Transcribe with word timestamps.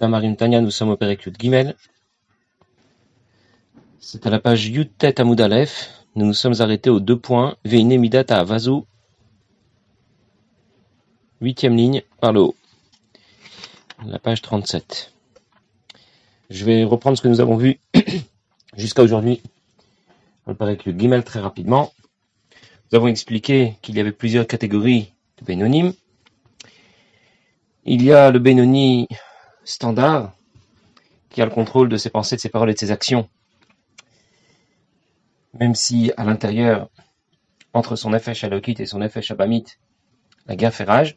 Nous 0.00 0.70
sommes 0.70 0.88
au 0.88 0.96
Péricute 0.96 1.38
Gimel. 1.38 1.76
C'est 4.00 4.26
à 4.26 4.30
la 4.30 4.40
page 4.40 4.66
Yutet 4.66 5.20
Amoud 5.20 5.38
Aleph. 5.38 5.90
Nous 6.16 6.24
nous 6.24 6.32
sommes 6.32 6.54
arrêtés 6.60 6.88
aux 6.88 6.98
deux 6.98 7.18
points. 7.18 7.56
Veine 7.66 7.98
Midata 7.98 8.42
Vazu. 8.42 8.80
Huitième 11.42 11.76
ligne 11.76 12.02
par 12.20 12.32
le 12.32 12.40
haut. 12.40 12.56
La 14.06 14.18
page 14.18 14.40
37. 14.40 15.12
Je 16.48 16.64
vais 16.64 16.84
reprendre 16.84 17.18
ce 17.18 17.22
que 17.22 17.28
nous 17.28 17.40
avons 17.40 17.56
vu 17.56 17.78
jusqu'à 18.76 19.02
aujourd'hui. 19.02 19.42
On 20.46 20.56
le 20.58 20.98
Gimel 20.98 21.22
très 21.22 21.40
rapidement. 21.40 21.92
Nous 22.90 22.96
avons 22.96 23.08
expliqué 23.08 23.74
qu'il 23.82 23.96
y 23.96 24.00
avait 24.00 24.12
plusieurs 24.12 24.46
catégories 24.46 25.12
de 25.38 25.44
bénonymes. 25.44 25.92
Il 27.84 28.02
y 28.02 28.10
a 28.12 28.30
le 28.30 28.38
bénoni 28.38 29.06
standard 29.64 30.32
qui 31.30 31.40
a 31.40 31.44
le 31.44 31.50
contrôle 31.50 31.88
de 31.88 31.96
ses 31.96 32.10
pensées, 32.10 32.36
de 32.36 32.40
ses 32.40 32.48
paroles 32.48 32.70
et 32.70 32.74
de 32.74 32.78
ses 32.78 32.90
actions. 32.90 33.28
Même 35.54 35.74
si 35.74 36.12
à 36.16 36.24
l'intérieur, 36.24 36.88
entre 37.74 37.96
son 37.96 38.14
effet 38.14 38.34
Shalokit 38.34 38.76
et 38.78 38.86
son 38.86 39.02
effet 39.02 39.22
Shabamit, 39.22 39.64
la 40.46 40.56
guerre 40.56 40.74
fait 40.74 40.84
rage. 40.84 41.16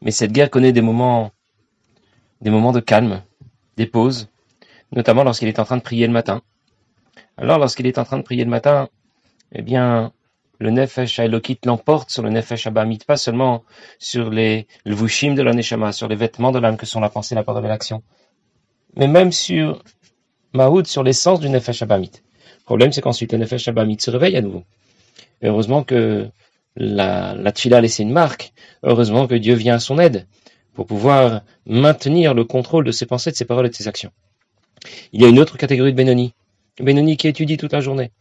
Mais 0.00 0.10
cette 0.10 0.32
guerre 0.32 0.50
connaît 0.50 0.72
des 0.72 0.80
moments, 0.80 1.32
des 2.40 2.50
moments 2.50 2.72
de 2.72 2.80
calme, 2.80 3.22
des 3.76 3.86
pauses, 3.86 4.28
notamment 4.92 5.24
lorsqu'il 5.24 5.48
est 5.48 5.58
en 5.58 5.64
train 5.64 5.76
de 5.76 5.82
prier 5.82 6.06
le 6.06 6.12
matin. 6.12 6.42
Alors, 7.36 7.58
lorsqu'il 7.58 7.86
est 7.86 7.98
en 7.98 8.04
train 8.04 8.18
de 8.18 8.22
prier 8.22 8.44
le 8.44 8.50
matin, 8.50 8.88
eh 9.52 9.62
bien, 9.62 10.12
le 10.58 10.70
Nefesh 10.70 11.18
Elokit 11.18 11.58
l'emporte 11.64 12.10
sur 12.10 12.22
le 12.22 12.30
Nefesh 12.30 12.66
Abamit, 12.66 12.98
pas 13.06 13.16
seulement 13.16 13.64
sur 13.98 14.30
les 14.30 14.66
Lvushim 14.84 15.34
de 15.34 15.42
la 15.42 15.52
Neshama, 15.52 15.92
sur 15.92 16.08
les 16.08 16.16
vêtements 16.16 16.52
de 16.52 16.58
l'âme 16.58 16.76
que 16.76 16.86
sont 16.86 17.00
la 17.00 17.08
pensée, 17.08 17.34
la 17.34 17.44
parole 17.44 17.64
et 17.64 17.68
l'action, 17.68 18.02
mais 18.96 19.06
même 19.06 19.32
sur 19.32 19.82
Mahoud, 20.52 20.86
sur 20.86 21.02
l'essence 21.02 21.40
du 21.40 21.48
Nefesh 21.48 21.82
Abamit. 21.82 22.12
Le 22.60 22.64
problème, 22.64 22.92
c'est 22.92 23.00
qu'ensuite 23.00 23.32
le 23.32 23.38
Nefesh 23.38 23.68
Abamit 23.68 24.00
se 24.00 24.10
réveille 24.10 24.36
à 24.36 24.42
nouveau. 24.42 24.64
heureusement 25.42 25.84
que 25.84 26.28
la, 26.76 27.34
la 27.34 27.52
Tfila 27.52 27.78
a 27.78 27.80
laissé 27.80 28.02
une 28.02 28.12
marque. 28.12 28.52
Heureusement 28.82 29.26
que 29.26 29.34
Dieu 29.34 29.54
vient 29.54 29.76
à 29.76 29.80
son 29.80 29.98
aide 29.98 30.26
pour 30.74 30.86
pouvoir 30.86 31.42
maintenir 31.66 32.34
le 32.34 32.44
contrôle 32.44 32.84
de 32.84 32.92
ses 32.92 33.06
pensées, 33.06 33.30
de 33.30 33.36
ses 33.36 33.44
paroles 33.44 33.66
et 33.66 33.70
de 33.70 33.74
ses 33.74 33.88
actions. 33.88 34.12
Il 35.12 35.20
y 35.20 35.24
a 35.24 35.28
une 35.28 35.40
autre 35.40 35.56
catégorie 35.56 35.92
de 35.92 35.96
Benoni. 35.96 36.34
Benoni 36.78 37.16
qui 37.16 37.26
étudie 37.26 37.56
toute 37.56 37.72
la 37.72 37.80
journée. 37.80 38.12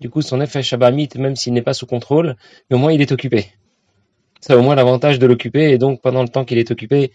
Du 0.00 0.10
coup, 0.10 0.22
son 0.22 0.40
effet 0.40 0.62
Shabamit, 0.62 1.10
même 1.16 1.36
s'il 1.36 1.52
n'est 1.52 1.62
pas 1.62 1.74
sous 1.74 1.86
contrôle, 1.86 2.36
au 2.70 2.78
moins 2.78 2.92
il 2.92 3.00
est 3.00 3.12
occupé. 3.12 3.46
Ça 4.40 4.54
a 4.54 4.56
au 4.56 4.62
moins 4.62 4.74
l'avantage 4.74 5.18
de 5.18 5.26
l'occuper, 5.26 5.70
et 5.70 5.78
donc 5.78 6.02
pendant 6.02 6.22
le 6.22 6.28
temps 6.28 6.44
qu'il 6.44 6.58
est 6.58 6.70
occupé, 6.70 7.12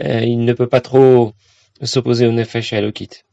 euh, 0.00 0.20
il 0.20 0.44
ne 0.44 0.52
peut 0.52 0.66
pas 0.66 0.80
trop 0.80 1.32
s'opposer 1.82 2.26
au 2.26 2.32
Nefesh 2.32 2.72
Elokit. 2.72 3.24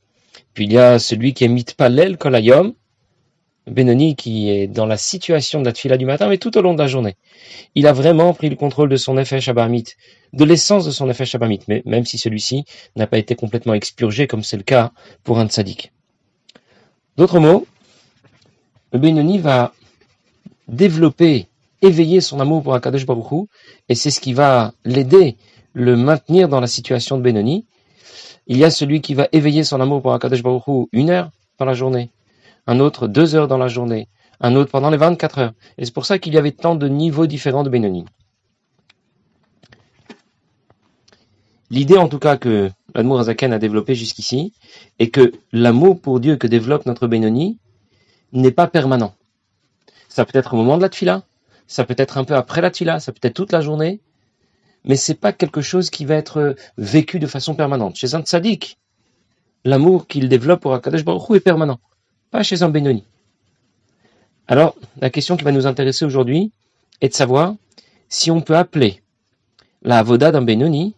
Puis 0.53 0.66
il 0.66 0.73
y 0.73 0.77
a 0.77 1.00
celui 1.00 1.33
qui 1.33 1.44
est 1.44 1.75
pas 1.75 1.89
l'aile 1.89 2.17
Kolayom, 2.17 2.73
Benoni 3.67 4.16
qui 4.16 4.50
est 4.50 4.67
dans 4.67 4.86
la 4.86 4.97
situation 4.97 5.59
de 5.59 5.66
la 5.66 5.73
tfila 5.73 5.97
du 5.97 6.05
matin, 6.05 6.27
mais 6.27 6.38
tout 6.38 6.55
au 6.58 6.61
long 6.61 6.73
de 6.73 6.80
la 6.80 6.88
journée. 6.88 7.16
Il 7.73 7.88
a 7.88 7.94
vraiment 7.94 8.33
pris 8.33 8.49
le 8.49 8.55
contrôle 8.55 8.89
de 8.89 8.95
son 8.95 9.17
effet 9.17 9.42
Shabamit, 9.42 9.86
de 10.33 10.44
l'essence 10.45 10.86
de 10.86 10.92
son 10.92 11.09
effet 11.09 11.25
Shabamit, 11.25 11.61
mais 11.67 11.81
même 11.86 12.05
si 12.05 12.17
celui-ci 12.17 12.64
n'a 12.95 13.08
pas 13.08 13.17
été 13.17 13.36
complètement 13.36 13.73
expurgé, 13.73 14.27
comme 14.27 14.44
c'est 14.44 14.58
le 14.58 14.64
cas 14.64 14.92
pour 15.23 15.39
un 15.39 15.47
tzaddik. 15.47 15.92
D'autres 17.17 17.39
mots, 17.39 17.66
le 18.96 19.02
Benoni 19.02 19.40
va 19.40 19.74
développer, 20.70 21.50
éveiller 21.82 22.22
son 22.22 22.40
amour 22.40 22.64
pour 22.64 22.76
Akadosh 22.76 23.06
Baruch 23.06 23.50
et 23.90 23.94
c'est 23.94 24.10
ce 24.10 24.22
qui 24.22 24.32
va 24.32 24.72
l'aider, 24.86 25.36
le 25.74 25.98
maintenir 25.98 26.48
dans 26.48 26.62
la 26.62 26.68
situation 26.68 27.18
de 27.18 27.22
Benoni. 27.22 27.66
Il 28.48 28.56
y 28.56 28.64
a 28.64 28.70
celui 28.70 29.02
qui 29.02 29.14
va 29.14 29.28
éveiller 29.34 29.66
son 29.66 29.82
amour 29.82 30.02
pour 30.02 30.14
Akadosh 30.14 30.42
Baruch 30.42 30.88
une 30.94 31.10
heure 31.10 31.30
dans 31.60 31.66
la 31.66 31.73
journée, 31.73 32.10
un 32.68 32.80
autre 32.80 33.10
deux 33.10 33.36
heures 33.36 33.50
dans 33.50 33.58
la 33.58 33.68
journée, 33.68 34.08
un 34.40 34.55
autre 34.55 34.72
pendant 34.72 34.89
les 34.89 34.95
24 34.95 35.39
heures. 35.39 35.54
Et 35.78 35.84
c'est 35.84 35.94
pour 35.94 36.05
ça 36.05 36.17
qu'il 36.17 36.34
y 36.34 36.38
avait 36.38 36.54
tant 36.54 36.76
de 36.76 36.88
niveaux 36.88 37.28
différents 37.28 37.64
de 37.64 37.70
Benoni. 37.70 38.05
L'idée 41.70 41.98
en 41.98 42.08
tout 42.08 42.20
cas 42.20 42.38
que 42.38 42.72
l'amour 42.94 43.20
Azaken 43.20 43.52
a 43.52 43.60
développé 43.60 43.94
jusqu'ici 43.94 44.54
est 45.00 45.10
que 45.10 45.34
l'amour 45.52 46.00
pour 46.00 46.22
Dieu 46.22 46.38
que 46.38 46.48
développe 46.48 46.86
notre 46.86 47.08
Benoni 47.08 47.60
n'est 48.36 48.52
pas 48.52 48.68
permanent. 48.68 49.16
Ça 50.10 50.26
peut 50.26 50.38
être 50.38 50.54
au 50.54 50.58
moment 50.58 50.78
de 50.78 50.82
la 50.82 50.90
tfila, 50.90 51.23
ça 51.68 51.84
peut 51.84 51.96
être 51.98 52.18
un 52.18 52.23
peu 52.23 52.36
après 52.36 52.62
la 52.62 52.70
tfila, 52.70 53.00
ça 53.00 53.12
peut 53.12 53.20
être 53.23 53.34
toute 53.34 53.52
la 53.52 53.62
journée, 53.62 54.00
mais 54.84 54.96
c'est 54.96 55.16
pas 55.16 55.34
quelque 55.34 55.62
chose 55.62 55.90
qui 55.90 56.06
va 56.06 56.16
être 56.16 56.56
vécu 56.78 57.20
de 57.20 57.28
façon 57.28 57.56
permanente. 57.56 57.96
Chez 57.96 58.14
un 58.14 58.22
tzaddik, 58.22 58.78
l'amour 59.64 60.08
qu'il 60.08 60.30
développe 60.30 60.62
pour 60.62 60.73
Akadosh 60.73 61.04
Baruch 61.04 61.30
Hu 61.30 61.36
est 61.38 61.40
permanent, 61.40 61.80
pas 62.30 62.44
chez 62.44 62.62
un 62.62 62.70
Benoni. 62.70 63.04
Alors, 64.48 64.76
la 65.02 65.10
question 65.10 65.38
qui 65.38 65.44
va 65.44 65.52
nous 65.52 65.66
intéresser 65.66 66.06
aujourd'hui 66.06 66.52
est 67.02 67.10
de 67.10 67.14
savoir 67.14 67.56
si 68.10 68.30
on 68.30 68.42
peut 68.42 68.56
appeler 68.56 69.02
la 69.82 69.98
avoda 69.98 70.32
d'un 70.32 70.44
Benoni, 70.44 70.96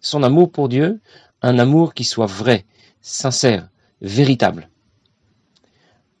son 0.00 0.22
amour 0.22 0.50
pour 0.50 0.68
Dieu, 0.68 1.00
un 1.42 1.58
amour 1.58 1.92
qui 1.92 2.04
soit 2.04 2.26
vrai, 2.26 2.64
sincère, 3.02 3.68
véritable. 4.00 4.68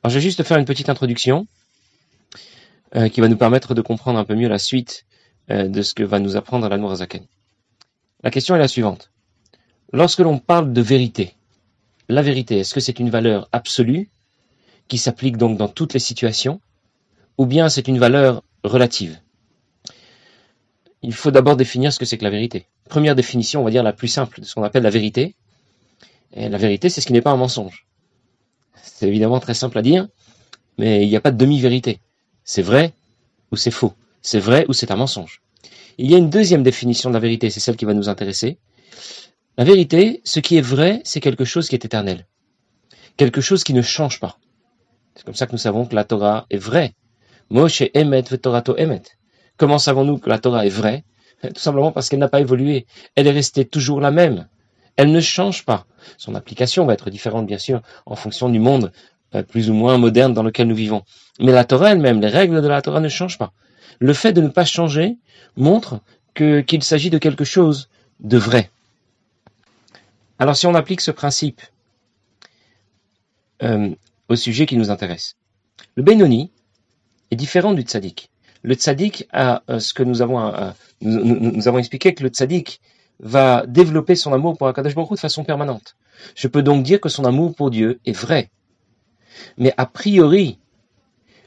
Alors, 0.02 0.10
je 0.10 0.14
vais 0.14 0.22
juste 0.22 0.42
faire 0.44 0.58
une 0.58 0.64
petite 0.64 0.88
introduction 0.88 1.46
euh, 2.96 3.08
qui 3.08 3.20
va 3.20 3.28
nous 3.28 3.36
permettre 3.36 3.74
de 3.74 3.82
comprendre 3.82 4.18
un 4.18 4.24
peu 4.24 4.34
mieux 4.34 4.48
la 4.48 4.58
suite 4.58 5.04
euh, 5.50 5.68
de 5.68 5.82
ce 5.82 5.94
que 5.94 6.02
va 6.02 6.20
nous 6.20 6.36
apprendre 6.36 6.68
la 6.68 6.94
Zaken. 6.94 7.24
La 8.22 8.30
question 8.30 8.54
est 8.54 8.58
la 8.58 8.68
suivante. 8.68 9.10
Lorsque 9.92 10.20
l'on 10.20 10.38
parle 10.38 10.72
de 10.72 10.80
vérité, 10.80 11.34
la 12.08 12.22
vérité, 12.22 12.58
est-ce 12.58 12.74
que 12.74 12.80
c'est 12.80 12.98
une 12.98 13.10
valeur 13.10 13.48
absolue 13.52 14.08
qui 14.86 14.98
s'applique 14.98 15.36
donc 15.36 15.58
dans 15.58 15.68
toutes 15.68 15.94
les 15.94 16.00
situations 16.00 16.60
ou 17.36 17.46
bien 17.46 17.68
c'est 17.68 17.88
une 17.88 17.98
valeur 17.98 18.42
relative? 18.64 19.18
Il 21.02 21.12
faut 21.12 21.30
d'abord 21.30 21.56
définir 21.56 21.92
ce 21.92 21.98
que 21.98 22.04
c'est 22.04 22.18
que 22.18 22.24
la 22.24 22.30
vérité. 22.30 22.66
Première 22.88 23.14
définition, 23.14 23.60
on 23.60 23.64
va 23.64 23.70
dire 23.70 23.82
la 23.82 23.92
plus 23.92 24.08
simple 24.08 24.40
de 24.40 24.46
ce 24.46 24.54
qu'on 24.54 24.64
appelle 24.64 24.82
la 24.82 24.90
vérité. 24.90 25.34
Et 26.34 26.48
la 26.48 26.58
vérité, 26.58 26.88
c'est 26.88 27.00
ce 27.00 27.06
qui 27.06 27.12
n'est 27.12 27.22
pas 27.22 27.30
un 27.30 27.36
mensonge. 27.36 27.87
C'est 28.82 29.08
évidemment 29.08 29.40
très 29.40 29.54
simple 29.54 29.78
à 29.78 29.82
dire, 29.82 30.08
mais 30.78 31.04
il 31.04 31.08
n'y 31.08 31.16
a 31.16 31.20
pas 31.20 31.30
de 31.30 31.36
demi-vérité. 31.36 32.00
C'est 32.44 32.62
vrai 32.62 32.92
ou 33.52 33.56
c'est 33.56 33.70
faux. 33.70 33.94
C'est 34.22 34.40
vrai 34.40 34.64
ou 34.68 34.72
c'est 34.72 34.90
un 34.90 34.96
mensonge. 34.96 35.42
Il 35.98 36.10
y 36.10 36.14
a 36.14 36.18
une 36.18 36.30
deuxième 36.30 36.62
définition 36.62 37.10
de 37.10 37.14
la 37.14 37.20
vérité, 37.20 37.50
c'est 37.50 37.60
celle 37.60 37.76
qui 37.76 37.84
va 37.84 37.94
nous 37.94 38.08
intéresser. 38.08 38.58
La 39.56 39.64
vérité, 39.64 40.20
ce 40.24 40.40
qui 40.40 40.56
est 40.56 40.62
vrai, 40.62 41.00
c'est 41.04 41.20
quelque 41.20 41.44
chose 41.44 41.68
qui 41.68 41.74
est 41.74 41.84
éternel. 41.84 42.26
Quelque 43.16 43.40
chose 43.40 43.64
qui 43.64 43.74
ne 43.74 43.82
change 43.82 44.20
pas. 44.20 44.38
C'est 45.16 45.24
comme 45.24 45.34
ça 45.34 45.46
que 45.46 45.52
nous 45.52 45.58
savons 45.58 45.84
que 45.84 45.96
la 45.96 46.04
Torah 46.04 46.46
est 46.50 46.58
vraie. 46.58 46.94
Moshe 47.50 47.82
emet 47.94 48.22
vetorato 48.22 48.76
emet. 48.76 49.02
Comment 49.56 49.78
savons-nous 49.78 50.18
que 50.18 50.28
la 50.28 50.38
Torah 50.38 50.64
est 50.64 50.68
vraie? 50.70 51.02
Tout 51.42 51.60
simplement 51.60 51.90
parce 51.90 52.08
qu'elle 52.08 52.20
n'a 52.20 52.28
pas 52.28 52.40
évolué. 52.40 52.86
Elle 53.16 53.26
est 53.26 53.32
restée 53.32 53.64
toujours 53.64 54.00
la 54.00 54.12
même. 54.12 54.46
Elle 54.98 55.12
ne 55.12 55.20
change 55.20 55.64
pas. 55.64 55.86
Son 56.16 56.34
application 56.34 56.84
va 56.84 56.92
être 56.92 57.08
différente, 57.08 57.46
bien 57.46 57.56
sûr, 57.56 57.82
en 58.04 58.16
fonction 58.16 58.48
du 58.48 58.58
monde 58.58 58.90
euh, 59.36 59.44
plus 59.44 59.70
ou 59.70 59.72
moins 59.72 59.96
moderne 59.96 60.34
dans 60.34 60.42
lequel 60.42 60.66
nous 60.66 60.74
vivons. 60.74 61.04
Mais 61.38 61.52
la 61.52 61.64
Torah 61.64 61.92
elle-même, 61.92 62.20
les 62.20 62.28
règles 62.28 62.60
de 62.60 62.66
la 62.66 62.82
Torah 62.82 62.98
ne 62.98 63.08
changent 63.08 63.38
pas. 63.38 63.52
Le 64.00 64.12
fait 64.12 64.32
de 64.32 64.40
ne 64.40 64.48
pas 64.48 64.64
changer 64.64 65.16
montre 65.56 66.00
qu'il 66.34 66.82
s'agit 66.82 67.10
de 67.10 67.18
quelque 67.18 67.44
chose 67.44 67.88
de 68.18 68.38
vrai. 68.38 68.70
Alors 70.40 70.56
si 70.56 70.66
on 70.66 70.74
applique 70.74 71.00
ce 71.00 71.12
principe 71.12 71.62
euh, 73.62 73.90
au 74.28 74.34
sujet 74.34 74.66
qui 74.66 74.76
nous 74.76 74.90
intéresse, 74.90 75.36
le 75.94 76.02
Benoni 76.02 76.50
est 77.30 77.36
différent 77.36 77.72
du 77.72 77.82
tzaddik. 77.82 78.30
Le 78.62 78.74
tzaddik 78.74 79.28
a 79.32 79.62
euh, 79.70 79.78
ce 79.78 79.94
que 79.94 80.02
nous 80.02 80.22
avons, 80.22 81.78
expliqué 81.78 82.14
que 82.14 82.24
le 82.24 82.30
tzaddik 82.30 82.80
va 83.20 83.64
développer 83.66 84.14
son 84.14 84.32
amour 84.32 84.56
pour 84.56 84.68
Akadosh 84.68 84.94
Baruch 84.94 85.12
de 85.12 85.18
façon 85.18 85.44
permanente. 85.44 85.96
Je 86.34 86.48
peux 86.48 86.62
donc 86.62 86.82
dire 86.82 87.00
que 87.00 87.08
son 87.08 87.24
amour 87.24 87.54
pour 87.54 87.70
Dieu 87.70 88.00
est 88.06 88.12
vrai. 88.12 88.50
Mais 89.56 89.72
a 89.76 89.86
priori, 89.86 90.58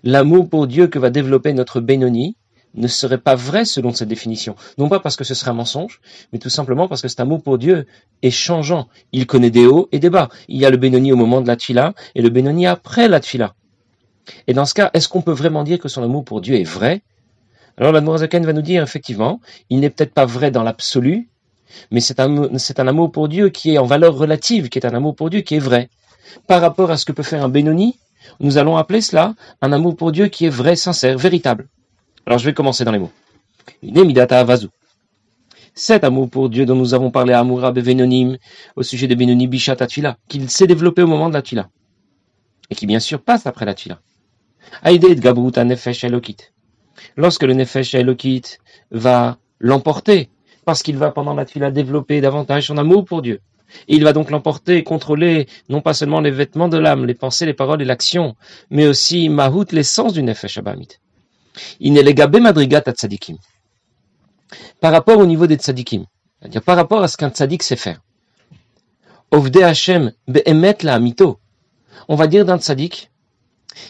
l'amour 0.03 0.49
pour 0.49 0.67
Dieu 0.67 0.87
que 0.87 0.99
va 0.99 1.09
développer 1.09 1.53
notre 1.53 1.81
Benoni 1.81 2.35
ne 2.73 2.87
serait 2.87 3.17
pas 3.17 3.35
vrai 3.35 3.65
selon 3.65 3.93
cette 3.93 4.07
définition. 4.07 4.55
Non 4.77 4.87
pas 4.87 4.99
parce 4.99 5.17
que 5.17 5.23
ce 5.23 5.33
serait 5.33 5.51
un 5.51 5.55
mensonge, 5.55 5.99
mais 6.31 6.39
tout 6.39 6.49
simplement 6.49 6.87
parce 6.87 7.01
que 7.01 7.07
cet 7.07 7.19
amour 7.19 7.43
pour 7.43 7.57
Dieu 7.57 7.85
est 8.21 8.31
changeant. 8.31 8.87
Il 9.11 9.27
connaît 9.27 9.49
des 9.49 9.65
hauts 9.65 9.89
et 9.91 9.99
des 9.99 10.09
bas. 10.09 10.29
Il 10.47 10.57
y 10.57 10.65
a 10.65 10.69
le 10.69 10.77
Benoni 10.77 11.11
au 11.11 11.17
moment 11.17 11.41
de 11.41 11.47
la 11.47 11.57
Tfila 11.57 11.93
et 12.15 12.21
le 12.21 12.29
Benoni 12.29 12.67
après 12.67 13.07
la 13.07 13.19
Tfila. 13.19 13.55
Et 14.47 14.53
dans 14.53 14.65
ce 14.65 14.73
cas, 14.73 14.89
est-ce 14.93 15.09
qu'on 15.09 15.21
peut 15.21 15.33
vraiment 15.33 15.63
dire 15.63 15.79
que 15.79 15.89
son 15.89 16.03
amour 16.03 16.23
pour 16.23 16.41
Dieu 16.41 16.55
est 16.55 16.63
vrai? 16.63 17.01
Alors 17.77 17.91
la 17.91 18.01
va 18.01 18.53
nous 18.53 18.61
dire 18.61 18.83
effectivement, 18.83 19.39
il 19.69 19.79
n'est 19.79 19.89
peut-être 19.89 20.13
pas 20.13 20.25
vrai 20.25 20.51
dans 20.51 20.63
l'absolu, 20.63 21.29
mais 21.91 21.99
c'est 21.99 22.19
un, 22.19 22.87
amour 22.87 23.11
pour 23.11 23.27
Dieu 23.27 23.49
qui 23.49 23.73
est 23.73 23.77
en 23.77 23.85
valeur 23.85 24.15
relative, 24.15 24.69
qui 24.69 24.79
est 24.79 24.85
un 24.85 24.93
amour 24.93 25.15
pour 25.15 25.29
Dieu 25.29 25.41
qui 25.41 25.55
est 25.55 25.59
vrai. 25.59 25.89
Par 26.47 26.61
rapport 26.61 26.91
à 26.91 26.97
ce 26.97 27.05
que 27.05 27.11
peut 27.11 27.23
faire 27.23 27.43
un 27.43 27.49
Benoni, 27.49 27.97
nous 28.39 28.57
allons 28.57 28.77
appeler 28.77 29.01
cela 29.01 29.35
un 29.61 29.71
amour 29.71 29.95
pour 29.95 30.11
Dieu 30.11 30.27
qui 30.27 30.45
est 30.45 30.49
vrai, 30.49 30.75
sincère, 30.75 31.17
véritable. 31.17 31.67
Alors 32.25 32.39
je 32.39 32.45
vais 32.45 32.53
commencer 32.53 32.85
dans 32.85 32.91
les 32.91 32.99
mots. 32.99 33.11
Une 33.83 34.13
vazu. 34.13 34.67
cet 35.73 36.03
amour 36.03 36.29
pour 36.29 36.49
Dieu 36.49 36.65
dont 36.65 36.75
nous 36.75 36.93
avons 36.93 37.11
parlé 37.11 37.33
à 37.33 37.39
Amoura 37.39 37.71
Bevenonim, 37.71 38.37
au 38.75 38.83
sujet 38.83 39.07
de 39.07 39.15
Benoni 39.15 39.47
Bishat 39.47 39.77
Atfila, 39.79 40.17
qu'il 40.27 40.49
s'est 40.49 40.67
développé 40.67 41.01
au 41.01 41.07
moment 41.07 41.29
de 41.29 41.33
la 41.33 41.41
Tfila, 41.41 41.69
et 42.69 42.75
qui 42.75 42.85
bien 42.85 42.99
sûr 42.99 43.21
passe 43.21 43.47
après 43.47 43.65
la 43.65 43.73
Tfila. 43.73 43.99
Aïded 44.83 45.19
Gabruta 45.19 45.63
Nefesh 45.63 46.03
Elokit. 46.03 46.37
Lorsque 47.17 47.43
le 47.43 47.53
Nefesh 47.53 47.95
Elokit 47.95 48.57
va 48.91 49.37
l'emporter, 49.59 50.29
parce 50.65 50.83
qu'il 50.83 50.97
va 50.97 51.11
pendant 51.11 51.33
la 51.33 51.45
Tfila 51.45 51.71
développer 51.71 52.21
davantage 52.21 52.67
son 52.67 52.77
amour 52.77 53.05
pour 53.05 53.21
Dieu, 53.21 53.39
il 53.87 54.03
va 54.03 54.13
donc 54.13 54.31
l'emporter 54.31 54.77
et 54.77 54.83
contrôler 54.83 55.47
non 55.69 55.81
pas 55.81 55.93
seulement 55.93 56.21
les 56.21 56.31
vêtements 56.31 56.67
de 56.67 56.77
l'âme, 56.77 57.05
les 57.05 57.13
pensées, 57.13 57.45
les 57.45 57.53
paroles 57.53 57.81
et 57.81 57.85
l'action, 57.85 58.35
mais 58.69 58.87
aussi 58.87 59.29
Mahout, 59.29 59.65
l'essence 59.71 60.13
du 60.13 60.23
Nefesh 60.23 60.57
Abamit. 60.57 60.89
Madrigat 61.79 62.81
tzadikim. 62.81 63.37
Par 64.79 64.91
rapport 64.91 65.17
au 65.17 65.25
niveau 65.25 65.47
des 65.47 65.55
tzadikim, 65.55 66.05
c'est-à-dire 66.39 66.61
par 66.61 66.75
rapport 66.75 67.01
à 67.01 67.07
ce 67.07 67.17
qu'un 67.17 67.29
tzadik 67.29 67.63
sait 67.63 67.75
faire. 67.75 68.01
Ovde 69.31 69.57
Hashem 69.57 70.11
be'emet 70.27 70.77
la 70.81 70.95
amito. 70.95 71.39
On 72.07 72.15
va 72.15 72.27
dire 72.27 72.45
d'un 72.45 72.57
tzadik 72.57 73.11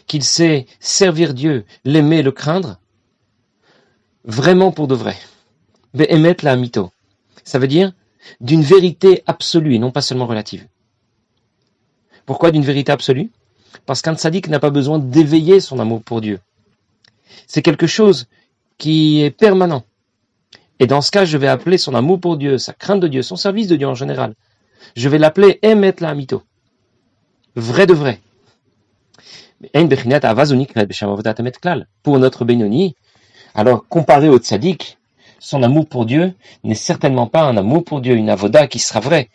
qu'il 0.06 0.24
sait 0.24 0.68
servir 0.80 1.34
Dieu, 1.34 1.66
l'aimer, 1.86 2.22
le 2.22 2.32
craindre, 2.32 2.80
vraiment 4.26 4.72
pour 4.72 4.88
de 4.88 4.96
vrai. 4.96 5.16
Be'emet 5.94 6.38
la 6.44 6.54
amito. 6.54 6.92
Ça 7.44 7.60
veut 7.60 7.68
dire 7.68 7.94
d'une 8.40 8.62
vérité 8.62 9.24
absolue 9.26 9.76
et 9.76 9.80
non 9.80 9.92
pas 9.92 10.02
seulement 10.02 10.28
relative. 10.28 10.68
Pourquoi 12.26 12.52
d'une 12.52 12.64
vérité 12.64 12.92
absolue? 12.92 13.30
Parce 13.86 14.02
qu'un 14.02 14.16
tzaddik 14.16 14.48
n'a 14.48 14.60
pas 14.60 14.70
besoin 14.70 15.00
d'éveiller 15.00 15.60
son 15.60 15.80
amour 15.80 16.02
pour 16.02 16.22
Dieu. 16.22 16.40
C'est 17.48 17.62
quelque 17.62 17.88
chose 17.88 18.28
qui 18.78 19.22
est 19.22 19.32
permanent. 19.32 19.84
Et 20.80 20.88
dans 20.88 21.02
ce 21.02 21.12
cas, 21.12 21.26
je 21.26 21.38
vais 21.38 21.48
appeler 21.48 21.78
son 21.78 21.94
amour 21.94 22.20
pour 22.20 22.38
Dieu, 22.38 22.58
sa 22.58 22.74
crainte 22.74 23.02
de 23.02 23.08
Dieu, 23.08 23.22
son 23.22 23.36
service 23.36 23.68
de 23.68 23.76
Dieu 23.76 23.88
en 23.88 23.96
général. 23.96 24.34
Je 24.96 25.10
vais 25.10 25.20
l'appeler 25.20 25.60
Emet 25.62 25.96
la 26.00 26.10
Amito. 26.10 26.44
Vrai 27.56 27.86
de 27.86 27.94
vrai. 27.94 28.20
Pour 32.04 32.20
notre 32.20 32.46
Benoni, 32.46 32.96
alors 33.54 33.88
comparé 33.88 34.30
au 34.30 34.38
tzaddik, 34.38 34.98
son 35.42 35.64
amour 35.64 35.88
pour 35.88 36.06
Dieu 36.06 36.34
n'est 36.64 36.76
certainement 36.76 37.26
pas 37.26 37.42
un 37.42 37.58
amour 37.58 37.84
pour 37.84 38.00
Dieu, 38.00 38.16
une 38.16 38.30
avoda 38.30 38.68
qui 38.68 38.78
sera 38.78 39.00
vraie. 39.00 39.30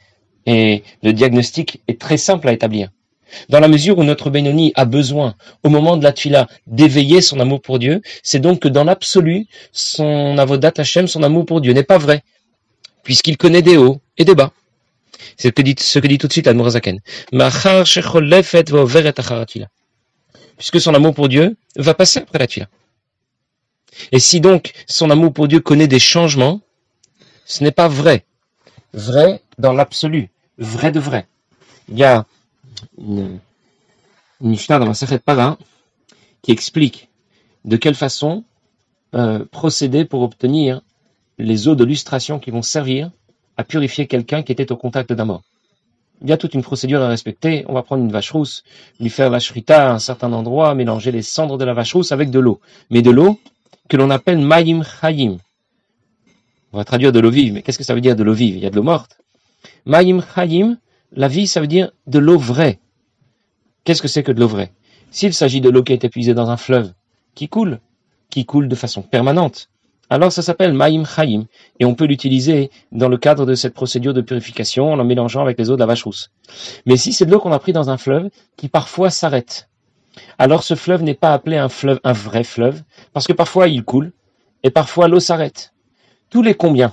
Et 0.47 0.85
le 1.03 1.13
diagnostic 1.13 1.83
est 1.89 2.01
très 2.01 2.17
simple 2.17 2.49
à 2.49 2.53
établir. 2.53 2.91
Dans 3.49 3.59
la 3.59 3.67
mesure 3.67 3.99
où 3.99 4.05
notre 4.05 4.31
Benoni 4.31 4.73
a 4.77 4.85
besoin, 4.85 5.35
au 5.65 5.69
moment 5.69 5.97
de 5.97 6.05
la 6.05 6.13
tuila, 6.13 6.47
d'éveiller 6.69 7.21
son 7.21 7.41
amour 7.41 7.61
pour 7.61 7.81
Dieu, 7.81 8.03
c'est 8.23 8.39
donc 8.39 8.61
que 8.61 8.69
dans 8.69 8.85
l'absolu, 8.85 9.47
son 9.73 10.39
avodat 10.39 10.73
Hashem, 10.79 11.09
son 11.09 11.25
amour 11.25 11.45
pour 11.45 11.61
Dieu 11.61 11.73
n'est 11.73 11.83
pas 11.83 11.99
vrai, 11.99 12.23
puisqu'il 13.03 13.37
connaît 13.37 13.63
des 13.63 13.77
hauts 13.77 14.01
et 14.17 14.25
des 14.25 14.37
bas. 14.37 14.53
C'est 15.37 15.49
ce 15.49 15.53
que 15.53 15.63
dit, 15.63 15.75
ce 15.77 15.99
que 15.99 16.07
dit 16.07 16.19
tout 16.19 16.29
de 16.29 16.33
suite 16.33 16.47
Admorazaken. 16.47 17.01
Puisque 20.57 20.81
son 20.81 20.95
amour 20.95 21.15
pour 21.15 21.29
Dieu 21.29 21.57
va 21.75 21.95
passer 21.95 22.21
après 22.21 22.39
la 22.39 22.47
tuila. 22.47 22.69
Et 24.13 24.19
si 24.19 24.41
donc 24.41 24.73
son 24.87 25.11
amour 25.11 25.33
pour 25.33 25.49
Dieu 25.49 25.61
connaît 25.61 25.89
des 25.89 25.99
changements, 25.99 26.61
ce 27.45 27.63
n'est 27.63 27.73
pas 27.73 27.89
vrai. 27.89 28.25
Vrai 28.93 29.43
dans 29.59 29.73
l'absolu. 29.73 30.31
Vrai 30.59 30.91
de 30.93 31.01
vrai. 31.01 31.27
Il 31.89 31.99
y 31.99 32.05
a 32.05 32.27
une, 32.99 33.39
Mishnah 34.41 34.79
dans 34.79 34.87
la 34.87 35.19
Para 35.19 35.59
qui 36.43 36.53
explique 36.53 37.09
de 37.65 37.77
quelle 37.77 37.95
façon 37.95 38.45
euh, 39.15 39.45
procéder 39.51 40.05
pour 40.05 40.23
obtenir 40.23 40.83
les 41.39 41.69
eaux 41.69 41.75
de 41.75 41.85
lustration 41.85 42.39
qui 42.39 42.51
vont 42.51 42.63
servir 42.63 43.11
à 43.57 43.65
purifier 43.65 44.07
quelqu'un 44.07 44.43
qui 44.43 44.53
était 44.53 44.73
au 44.73 44.77
contact 44.77 45.13
d'un 45.13 45.25
mort. 45.25 45.43
Il 46.23 46.29
y 46.29 46.33
a 46.33 46.37
toute 46.37 46.55
une 46.55 46.63
procédure 46.63 47.03
à 47.03 47.09
respecter. 47.09 47.65
On 47.69 47.75
va 47.75 47.83
prendre 47.83 48.03
une 48.03 48.13
vache 48.13 48.31
rousse, 48.31 48.65
lui 49.01 49.11
faire 49.11 49.31
la 49.31 49.39
shrita 49.39 49.91
à 49.91 49.93
un 49.93 49.99
certain 49.99 50.33
endroit, 50.33 50.75
mélanger 50.75 51.13
les 51.13 51.23
cendres 51.23 51.59
de 51.59 51.65
la 51.65 51.75
vache 51.75 51.95
rousse 51.95 52.13
avec 52.13 52.31
de 52.31 52.39
l'eau. 52.39 52.61
Mais 52.91 53.03
de 53.03 53.11
l'eau 53.11 53.39
que 53.89 53.97
l'on 53.97 54.11
appelle 54.11 54.39
Mayim 54.39 54.83
Chayim. 54.83 55.39
On 56.73 56.79
va 56.79 56.85
traduire 56.85 57.13
de 57.13 57.21
l'eau 57.21 57.31
vive, 57.31 57.53
mais 57.53 57.63
qu'est-ce 57.63 57.79
que 57.79 57.85
ça 57.85 57.95
veut 57.95 58.01
dire 58.01 58.17
de 58.17 58.23
l'eau 58.23 58.35
vive? 58.35 58.57
Il 58.57 58.63
y 58.63 58.67
a 58.67 58.71
de 58.71 58.77
l'eau 58.77 58.83
morte. 58.83 59.19
Mayim 59.85 60.21
Chayim, 60.35 60.79
la 61.13 61.29
vie, 61.29 61.47
ça 61.47 61.61
veut 61.61 61.67
dire 61.67 61.91
de 62.07 62.19
l'eau 62.19 62.39
vraie. 62.39 62.81
Qu'est-ce 63.85 64.03
que 64.03 64.09
c'est 64.09 64.23
que 64.23 64.33
de 64.33 64.41
l'eau 64.41 64.49
vraie? 64.49 64.73
S'il 65.11 65.33
s'agit 65.33 65.61
de 65.61 65.71
l'eau 65.71 65.83
qui 65.83 65.93
a 65.93 65.95
été 65.95 66.09
puisée 66.09 66.35
dans 66.35 66.51
un 66.51 66.57
fleuve, 66.57 66.93
qui 67.35 67.49
coule, 67.49 67.81
qui 68.31 68.45
coule 68.45 68.69
de 68.69 68.75
façon 68.75 69.03
permanente, 69.03 69.71
alors 70.11 70.31
ça 70.31 70.43
s'appelle 70.43 70.73
Mayim 70.73 71.05
Chayim, 71.05 71.47
et 71.81 71.85
on 71.85 71.95
peut 71.95 72.05
l'utiliser 72.05 72.71
dans 72.93 73.09
le 73.09 73.17
cadre 73.17 73.47
de 73.47 73.55
cette 73.55 73.75
procédure 73.75 74.15
de 74.15 74.21
purification 74.21 74.93
en 74.93 74.97
la 74.97 75.05
mélangeant 75.05 75.43
avec 75.43 75.59
les 75.59 75.71
eaux 75.71 75.75
de 75.75 75.81
la 75.81 75.87
vache 75.87 76.05
rousse. 76.05 76.31
Mais 76.85 76.97
si 76.97 77.13
c'est 77.13 77.27
de 77.27 77.31
l'eau 77.31 77.41
qu'on 77.41 77.53
a 77.53 77.59
pris 77.59 77.73
dans 77.73 77.91
un 77.91 77.97
fleuve, 77.97 78.31
qui 78.57 78.69
parfois 78.69 79.11
s'arrête, 79.11 79.69
alors 80.39 80.63
ce 80.63 80.75
fleuve 80.75 81.03
n'est 81.03 81.15
pas 81.15 81.33
appelé 81.33 81.57
un 81.57 81.69
fleuve, 81.69 82.01
un 82.05 82.13
vrai 82.13 82.45
fleuve, 82.45 82.83
parce 83.13 83.27
que 83.27 83.33
parfois 83.33 83.69
il 83.69 83.85
coule, 83.85 84.13
et 84.63 84.71
parfois 84.71 85.09
l'eau 85.09 85.21
s'arrête. 85.21 85.73
Tous 86.31 86.43
les 86.43 86.55
combien? 86.55 86.93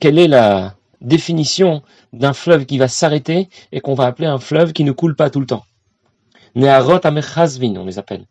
Quelle 0.00 0.18
est 0.18 0.28
la 0.28 0.74
définition 1.00 1.82
d'un 2.12 2.32
fleuve 2.32 2.66
qui 2.66 2.78
va 2.78 2.88
s'arrêter 2.88 3.48
et 3.72 3.80
qu'on 3.80 3.94
va 3.94 4.06
appeler 4.06 4.26
un 4.26 4.38
fleuve 4.38 4.72
qui 4.72 4.84
ne 4.84 4.92
coule 4.92 5.16
pas 5.16 5.30
tout 5.30 5.40
le 5.40 5.46
temps? 5.46 5.64
Neharot 6.54 7.00
Amechazvin, 7.04 7.76
on 7.76 7.84
les 7.84 7.98
appelle. 7.98 8.26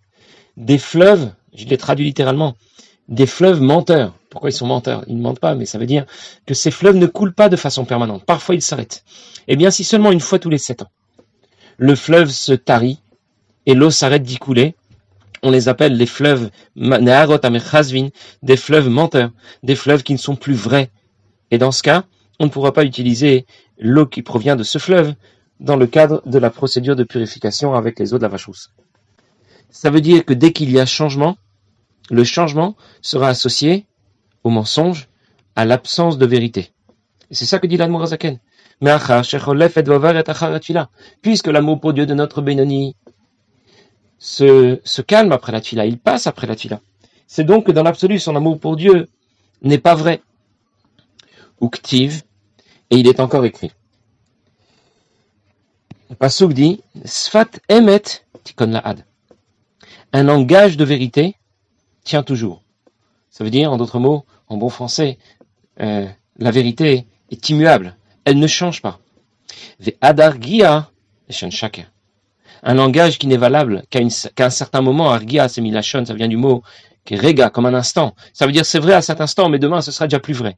Des 0.58 0.78
fleuves, 0.78 1.32
je 1.54 1.66
les 1.66 1.78
traduis 1.78 2.06
littéralement, 2.06 2.56
des 3.08 3.26
fleuves 3.26 3.62
menteurs. 3.62 4.14
Pourquoi 4.30 4.50
ils 4.50 4.54
sont 4.54 4.68
menteurs? 4.68 5.04
Ils 5.08 5.18
ne 5.18 5.22
mentent 5.22 5.40
pas, 5.40 5.56
mais 5.56 5.66
ça 5.66 5.78
veut 5.78 5.86
dire 5.86 6.06
que 6.46 6.54
ces 6.54 6.72
fleuves 6.72 6.96
ne 6.96 7.08
coulent 7.08 7.34
pas 7.34 7.50
de 7.50 7.56
façon 7.56 7.84
permanente. 7.84 8.24
Parfois 8.26 8.56
ils 8.56 8.62
s'arrêtent. 8.62 9.04
Eh 9.48 9.56
bien, 9.56 9.72
si 9.72 9.84
seulement 9.84 10.12
une 10.12 10.20
fois 10.20 10.40
tous 10.40 10.50
les 10.50 10.58
sept 10.58 10.84
ans, 10.84 10.92
le 11.78 11.96
fleuve 11.96 12.30
se 12.30 12.54
tarit, 12.54 13.02
et 13.66 13.74
l'eau 13.74 13.92
s'arrête 13.92 14.24
d'y 14.24 14.38
couler, 14.38 14.76
on 15.44 15.52
les 15.52 15.70
appelle 15.70 15.98
les 15.98 16.06
fleuves 16.06 16.50
des 16.76 18.58
fleuves 18.58 18.90
menteurs, 18.90 19.32
des 19.64 19.76
fleuves 19.76 20.04
qui 20.04 20.14
ne 20.14 20.18
sont 20.18 20.36
plus 20.36 20.54
vrais. 20.54 20.92
Et 21.50 21.58
dans 21.58 21.72
ce 21.72 21.84
cas, 21.84 22.06
on 22.40 22.46
ne 22.46 22.50
pourra 22.50 22.74
pas 22.74 22.84
utiliser 22.84 23.46
l'eau 23.80 24.06
qui 24.06 24.22
provient 24.22 24.56
de 24.56 24.64
ce 24.64 24.78
fleuve 24.78 25.14
dans 25.60 25.76
le 25.76 25.88
cadre 25.88 26.22
de 26.26 26.40
la 26.40 26.50
procédure 26.50 26.96
de 26.96 27.04
purification 27.04 27.74
avec 27.74 28.00
les 28.00 28.14
eaux 28.14 28.18
de 28.18 28.24
la 28.24 28.30
vache 28.30 28.46
rousse. 28.46 28.72
Ça 29.70 29.90
veut 29.90 30.02
dire 30.02 30.26
que 30.26 30.34
dès 30.34 30.52
qu'il 30.52 30.72
y 30.72 30.80
a 30.80 30.86
changement, 30.86 31.38
le 32.10 32.24
changement 32.24 32.76
sera 33.02 33.30
associé 33.30 33.86
au 34.44 34.50
mensonge, 34.50 35.08
à 35.56 35.66
l'absence 35.66 36.18
de 36.18 36.26
vérité. 36.26 36.72
Et 37.30 37.36
c'est 37.36 37.46
ça 37.46 37.60
que 37.60 37.68
dit 37.68 37.78
l'Admorazaken. 37.78 38.40
Puisque 41.22 41.48
l'amour 41.48 41.80
pour 41.80 41.94
Dieu 41.94 42.06
de 42.06 42.14
notre 42.14 42.42
Bénoni 42.42 42.96
se, 44.22 45.02
calme 45.02 45.32
après 45.32 45.52
la 45.52 45.62
tuila, 45.62 45.86
il 45.86 45.98
passe 45.98 46.28
après 46.28 46.48
la 46.48 46.56
tuila. 46.56 46.80
C'est 47.28 47.44
donc 47.44 47.66
que 47.66 47.72
dans 47.72 47.84
l'absolu, 47.84 48.20
son 48.20 48.36
amour 48.36 48.60
pour 48.60 48.76
Dieu 48.76 49.10
n'est 49.64 49.80
pas 49.80 49.96
vrai. 49.96 50.22
Uktiv, 51.60 52.22
et 52.92 52.98
il 52.98 53.08
est 53.08 53.20
encore 53.20 53.46
écrit. 53.46 53.72
Pasuk 56.20 56.54
dit, 56.54 56.82
Sfat 57.04 57.60
emet 57.70 58.04
tikon 58.44 58.68
laad. 58.68 59.06
Un 60.14 60.24
langage 60.24 60.78
de 60.78 60.86
vérité 60.86 61.36
tient 62.04 62.24
toujours. 62.24 62.62
Ça 63.30 63.44
veut 63.44 63.50
dire, 63.50 63.72
en 63.72 63.78
d'autres 63.78 64.00
mots, 64.00 64.26
en 64.48 64.58
bon 64.58 64.70
français, 64.70 65.18
euh, 65.80 66.08
la 66.38 66.52
vérité 66.52 67.08
est 67.32 67.50
immuable. 67.50 67.96
Elle 68.26 68.40
ne 68.40 68.48
change 68.48 68.82
pas. 68.82 69.00
Un 72.64 72.74
langage 72.74 73.18
qui 73.18 73.28
n'est 73.28 73.38
valable 73.38 73.84
qu'à, 73.90 74.00
un 74.46 74.50
certain 74.50 74.82
moment. 74.82 75.12
Argia, 75.12 75.48
c'est 75.48 75.62
ça 75.82 76.14
vient 76.14 76.28
du 76.28 76.38
mot 76.38 76.64
qui 77.06 77.16
rega, 77.16 77.50
comme 77.50 77.66
un 77.66 77.74
instant. 77.74 78.16
Ça 78.34 78.46
veut 78.46 78.52
dire 78.52 78.66
c'est 78.66 78.80
vrai 78.80 78.94
à 78.94 79.02
cet 79.02 79.22
instant, 79.22 79.50
mais 79.50 79.60
demain 79.60 79.82
ce 79.82 79.92
sera 79.92 80.08
déjà 80.08 80.20
plus 80.20 80.34
vrai. 80.34 80.58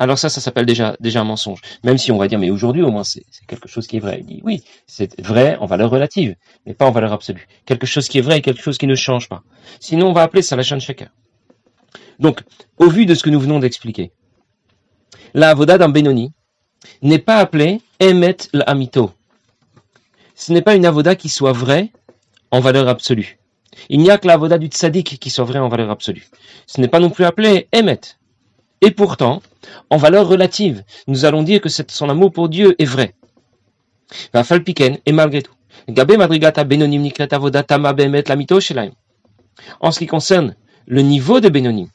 Alors 0.00 0.18
ça, 0.18 0.28
ça 0.28 0.40
s'appelle 0.40 0.64
déjà, 0.64 0.96
déjà 1.00 1.20
un 1.20 1.24
mensonge. 1.24 1.60
Même 1.82 1.98
si 1.98 2.12
on 2.12 2.18
va 2.18 2.28
dire, 2.28 2.38
mais 2.38 2.50
aujourd'hui 2.50 2.82
au 2.82 2.90
moins 2.90 3.04
c'est, 3.04 3.24
quelque 3.48 3.68
chose 3.68 3.86
qui 3.86 3.96
est 3.96 4.00
vrai. 4.00 4.18
Il 4.20 4.26
dit, 4.26 4.40
oui, 4.44 4.62
c'est 4.86 5.20
vrai 5.20 5.56
en 5.60 5.66
valeur 5.66 5.90
relative, 5.90 6.36
mais 6.66 6.74
pas 6.74 6.86
en 6.86 6.92
valeur 6.92 7.12
absolue. 7.12 7.48
Quelque 7.66 7.86
chose 7.86 8.08
qui 8.08 8.18
est 8.18 8.22
vrai 8.22 8.38
et 8.38 8.42
quelque 8.42 8.62
chose 8.62 8.78
qui 8.78 8.86
ne 8.86 8.94
change 8.94 9.28
pas. 9.28 9.42
Sinon, 9.80 10.08
on 10.08 10.12
va 10.12 10.22
appeler 10.22 10.42
ça 10.42 10.56
la 10.56 10.62
chaîne 10.62 10.80
chacun. 10.80 11.08
Donc, 12.20 12.42
au 12.78 12.88
vu 12.88 13.06
de 13.06 13.14
ce 13.14 13.22
que 13.22 13.30
nous 13.30 13.40
venons 13.40 13.58
d'expliquer, 13.58 14.12
la 15.34 15.50
avoda 15.50 15.78
d'un 15.78 15.88
Benoni 15.88 16.32
n'est 17.02 17.18
pas 17.18 17.36
appelée 17.36 17.80
Emet 18.00 18.36
l'amito 18.52 19.12
ce 20.38 20.52
n'est 20.52 20.62
pas 20.62 20.76
une 20.76 20.86
avoda 20.86 21.16
qui 21.16 21.28
soit 21.28 21.52
vraie 21.52 21.90
en 22.52 22.60
valeur 22.60 22.86
absolue. 22.86 23.40
Il 23.88 23.98
n'y 23.98 24.08
a 24.10 24.18
que 24.18 24.28
l'avoda 24.28 24.56
du 24.56 24.68
tzaddik 24.68 25.18
qui 25.18 25.30
soit 25.30 25.44
vraie 25.44 25.58
en 25.58 25.68
valeur 25.68 25.90
absolue. 25.90 26.28
Ce 26.68 26.80
n'est 26.80 26.86
pas 26.86 27.00
non 27.00 27.10
plus 27.10 27.24
appelé 27.24 27.66
emet. 27.72 28.00
Et 28.80 28.92
pourtant, 28.92 29.42
en 29.90 29.96
valeur 29.96 30.28
relative, 30.28 30.84
nous 31.08 31.24
allons 31.24 31.42
dire 31.42 31.60
que 31.60 31.68
son 31.68 32.08
amour 32.08 32.30
pour 32.30 32.48
Dieu 32.48 32.76
est 32.80 32.84
vrai. 32.84 33.16
et 34.32 35.12
malgré 35.12 35.42
tout. 35.42 35.54
En 39.80 39.90
ce 39.90 39.98
qui 39.98 40.06
concerne 40.06 40.54
le 40.86 41.02
niveau 41.02 41.40
de 41.40 41.48
Benonim, 41.48 41.88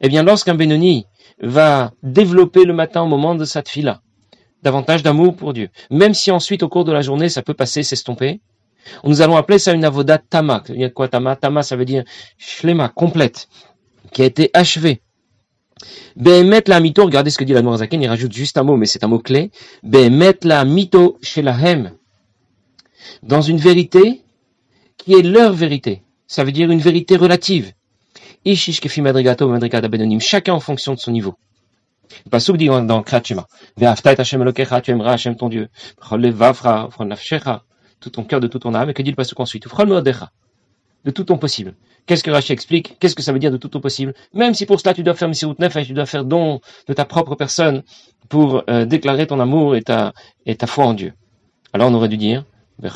Eh 0.00 0.08
bien, 0.08 0.22
lorsqu'un 0.22 0.54
Benoni 0.54 1.06
va 1.40 1.92
développer 2.04 2.64
le 2.64 2.72
matin 2.72 3.02
au 3.02 3.08
moment 3.08 3.34
de 3.34 3.44
sa 3.44 3.62
tfila 3.62 4.00
davantage 4.64 5.02
d'amour 5.02 5.36
pour 5.36 5.52
Dieu, 5.52 5.68
même 5.90 6.14
si 6.14 6.30
ensuite 6.30 6.62
au 6.62 6.68
cours 6.68 6.84
de 6.84 6.92
la 6.92 7.02
journée 7.02 7.28
ça 7.28 7.42
peut 7.42 7.54
passer, 7.54 7.82
s'estomper, 7.82 8.40
nous 9.04 9.22
allons 9.22 9.36
appeler 9.36 9.58
ça 9.58 9.72
une 9.72 9.84
avoda 9.84 10.18
tama. 10.18 10.62
Quoi 10.94 11.08
tama? 11.08 11.36
Tama, 11.36 11.62
ça 11.62 11.76
veut 11.76 11.84
dire 11.84 12.04
shlema, 12.38 12.88
complète, 12.88 13.48
qui 14.12 14.22
a 14.22 14.24
été 14.24 14.50
achevée. 14.52 15.00
Behemet 16.16 16.64
la 16.66 16.80
mito, 16.80 17.04
regardez 17.04 17.30
ce 17.30 17.38
que 17.38 17.44
dit 17.44 17.52
la 17.52 17.62
Noirzaken, 17.62 18.00
il 18.02 18.08
rajoute 18.08 18.32
juste 18.32 18.56
un 18.58 18.62
mot, 18.62 18.76
mais 18.76 18.86
c'est 18.86 19.04
un 19.04 19.08
mot 19.08 19.18
clé. 19.18 19.50
Behemet 19.82 20.38
la 20.42 20.64
mito 20.64 21.18
hem. 21.36 21.92
Dans 23.22 23.42
une 23.42 23.58
vérité 23.58 24.22
qui 24.96 25.14
est 25.14 25.22
leur 25.22 25.52
vérité. 25.52 26.02
Ça 26.26 26.44
veut 26.44 26.52
dire 26.52 26.70
une 26.70 26.78
vérité 26.78 27.16
relative. 27.16 27.72
Ishish 28.44 28.80
kefi 28.80 29.02
madrigato 29.02 29.48
madrigata 29.48 29.88
benonim. 29.88 30.20
Chacun 30.20 30.54
en 30.54 30.60
fonction 30.60 30.94
de 30.94 31.00
son 31.00 31.10
niveau. 31.10 31.34
Le 32.26 32.30
pasuk 32.30 32.56
dit 32.56 32.66
dans 32.66 33.02
Kratchema. 33.02 33.46
Tu 33.76 34.90
aimeras 34.90 35.12
Hashem 35.12 35.36
ton 35.36 35.48
Dieu. 35.48 35.68
Tout 38.00 38.10
ton 38.10 38.24
cœur, 38.24 38.40
de 38.40 38.46
tout 38.46 38.58
ton 38.58 38.74
âme. 38.74 38.90
Et 38.90 38.94
que 38.94 39.02
dit 39.02 39.10
le 39.10 39.16
passage 39.16 39.34
ensuite 39.38 39.66
De 41.04 41.10
tout 41.10 41.24
ton 41.24 41.38
possible. 41.38 41.74
Qu'est-ce 42.06 42.22
que 42.22 42.30
Rachid 42.30 42.52
explique? 42.52 42.98
Qu'est-ce 43.00 43.14
que 43.14 43.22
ça 43.22 43.32
veut 43.32 43.38
dire 43.38 43.50
de 43.50 43.56
tout 43.56 43.68
ton 43.68 43.80
possible? 43.80 44.12
Même 44.34 44.52
si 44.52 44.66
pour 44.66 44.78
cela 44.78 44.92
tu 44.92 45.02
dois 45.02 45.14
faire 45.14 45.28
Messirut 45.28 45.54
Nefesh, 45.58 45.86
tu 45.86 45.94
dois 45.94 46.04
faire 46.04 46.24
don 46.24 46.60
de 46.86 46.92
ta 46.92 47.06
propre 47.06 47.34
personne 47.34 47.82
pour 48.28 48.62
euh, 48.68 48.84
déclarer 48.84 49.26
ton 49.26 49.40
amour 49.40 49.74
et 49.74 49.82
ta, 49.82 50.12
et 50.44 50.56
ta 50.56 50.66
foi 50.66 50.84
en 50.84 50.92
Dieu. 50.92 51.14
Alors 51.72 51.90
on 51.90 51.94
aurait 51.94 52.08
dû 52.08 52.18
dire 52.18 52.44
de 52.78 52.88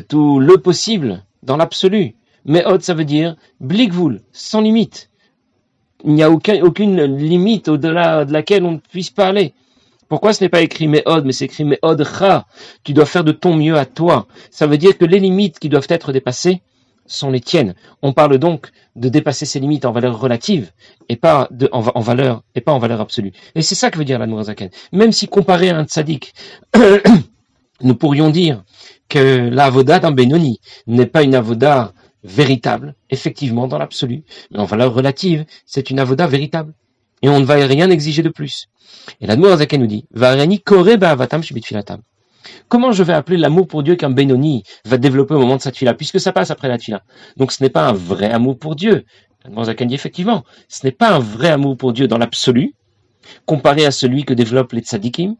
tout 0.00 0.40
le 0.40 0.58
possible, 0.58 1.24
dans 1.42 1.56
l'absolu. 1.56 2.14
Me'od, 2.44 2.82
ça 2.82 2.94
veut 2.94 3.04
dire 3.04 3.36
blikvul, 3.60 4.22
sans 4.32 4.60
limite. 4.60 5.10
Il 6.04 6.14
n'y 6.14 6.22
a 6.22 6.30
aucune 6.30 7.16
limite 7.16 7.68
au-delà 7.68 8.24
de 8.24 8.32
laquelle 8.32 8.64
on 8.64 8.72
ne 8.72 8.78
puisse 8.78 9.10
pas 9.10 9.26
aller. 9.26 9.52
Pourquoi 10.08 10.32
ce 10.32 10.42
n'est 10.42 10.48
pas 10.48 10.62
écrit 10.62 10.88
Me'od, 10.88 11.24
mais 11.26 11.32
c'est 11.32 11.44
écrit 11.44 11.64
Me'od 11.64 12.02
Cha 12.04 12.46
Tu 12.82 12.94
dois 12.94 13.04
faire 13.04 13.24
de 13.24 13.32
ton 13.32 13.54
mieux 13.54 13.76
à 13.76 13.84
toi. 13.84 14.26
Ça 14.50 14.66
veut 14.66 14.78
dire 14.78 14.96
que 14.96 15.04
les 15.04 15.18
limites 15.18 15.58
qui 15.58 15.68
doivent 15.68 15.86
être 15.90 16.12
dépassées 16.12 16.62
sont 17.06 17.30
les 17.30 17.40
tiennes. 17.40 17.74
On 18.02 18.12
parle 18.12 18.38
donc 18.38 18.70
de 18.96 19.08
dépasser 19.08 19.46
ces 19.46 19.60
limites 19.60 19.84
en 19.84 19.92
valeur 19.92 20.18
relative 20.18 20.70
et 21.08 21.16
pas 21.16 21.48
en, 21.72 22.00
valeur 22.00 22.42
absolue. 23.00 23.32
Et 23.54 23.62
c'est 23.62 23.74
ça 23.74 23.90
que 23.90 23.98
veut 23.98 24.04
dire 24.04 24.18
la 24.18 24.26
Nourazaken. 24.26 24.70
Même 24.92 25.12
si 25.12 25.28
comparé 25.28 25.70
à 25.70 25.78
un 25.78 25.84
tzaddik, 25.84 26.32
nous 27.82 27.94
pourrions 27.94 28.30
dire 28.30 28.62
que 29.08 29.48
la 29.50 29.64
avoda 29.64 29.98
d'un 29.98 30.12
Benoni 30.12 30.60
n'est 30.86 31.06
pas 31.06 31.22
une 31.22 31.34
avoda 31.34 31.92
véritable, 32.24 32.94
effectivement 33.10 33.68
dans 33.68 33.78
l'absolu, 33.78 34.24
mais 34.50 34.58
en 34.58 34.64
valeur 34.64 34.92
relative, 34.94 35.44
c'est 35.66 35.90
une 35.90 35.98
avoda 35.98 36.26
véritable. 36.26 36.74
Et 37.22 37.28
on 37.28 37.40
ne 37.40 37.44
va 37.44 37.54
rien 37.54 37.90
exiger 37.90 38.22
de 38.22 38.28
plus. 38.28 38.66
Et 39.20 39.26
la 39.26 39.36
nous 39.36 39.86
dit, 39.86 40.06
Comment 42.68 42.92
je 42.92 43.02
vais 43.02 43.12
appeler 43.12 43.36
l'amour 43.36 43.66
pour 43.66 43.82
Dieu 43.82 43.96
qu'un 43.96 44.10
Benoni 44.10 44.62
va 44.84 44.98
développer 44.98 45.34
au 45.34 45.40
moment 45.40 45.56
de 45.56 45.62
sa 45.62 45.72
tfila, 45.72 45.94
puisque 45.94 46.20
ça 46.20 46.32
passe 46.32 46.50
après 46.50 46.68
la 46.68 46.78
tfila? 46.78 47.02
Donc 47.36 47.52
ce 47.52 47.62
n'est 47.62 47.70
pas 47.70 47.88
un 47.88 47.92
vrai 47.92 48.30
amour 48.30 48.58
pour 48.58 48.76
Dieu. 48.76 49.04
La 49.44 49.74
dit 49.74 49.94
effectivement, 49.94 50.44
ce 50.68 50.86
n'est 50.86 50.92
pas 50.92 51.10
un 51.10 51.18
vrai 51.18 51.48
amour 51.48 51.76
pour 51.76 51.92
Dieu 51.92 52.06
dans 52.06 52.18
l'absolu, 52.18 52.74
comparé 53.46 53.86
à 53.86 53.90
celui 53.90 54.24
que 54.24 54.34
développent 54.34 54.72
les 54.72 54.82
tzadikim, 54.82 55.36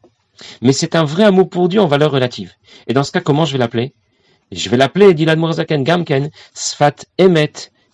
mais 0.63 0.73
c'est 0.73 0.97
un 0.97 1.05
vrai 1.05 1.25
amour 1.25 1.49
pour 1.49 1.69
Dieu 1.69 1.81
en 1.81 1.87
valeur 1.87 2.11
relative. 2.11 2.53
Et 2.87 2.95
dans 2.95 3.03
ce 3.03 3.13
cas, 3.13 3.21
comment 3.21 3.45
je 3.45 3.53
vais 3.53 3.59
l'appeler? 3.59 3.95
Je 4.51 4.69
vais 4.69 4.77
l'appeler, 4.77 5.15
dit 5.15 5.25
l'Admorazaken 5.25 5.85
Gamken, 5.85 6.31
Sfat 6.55 7.05
Emet 7.19 7.53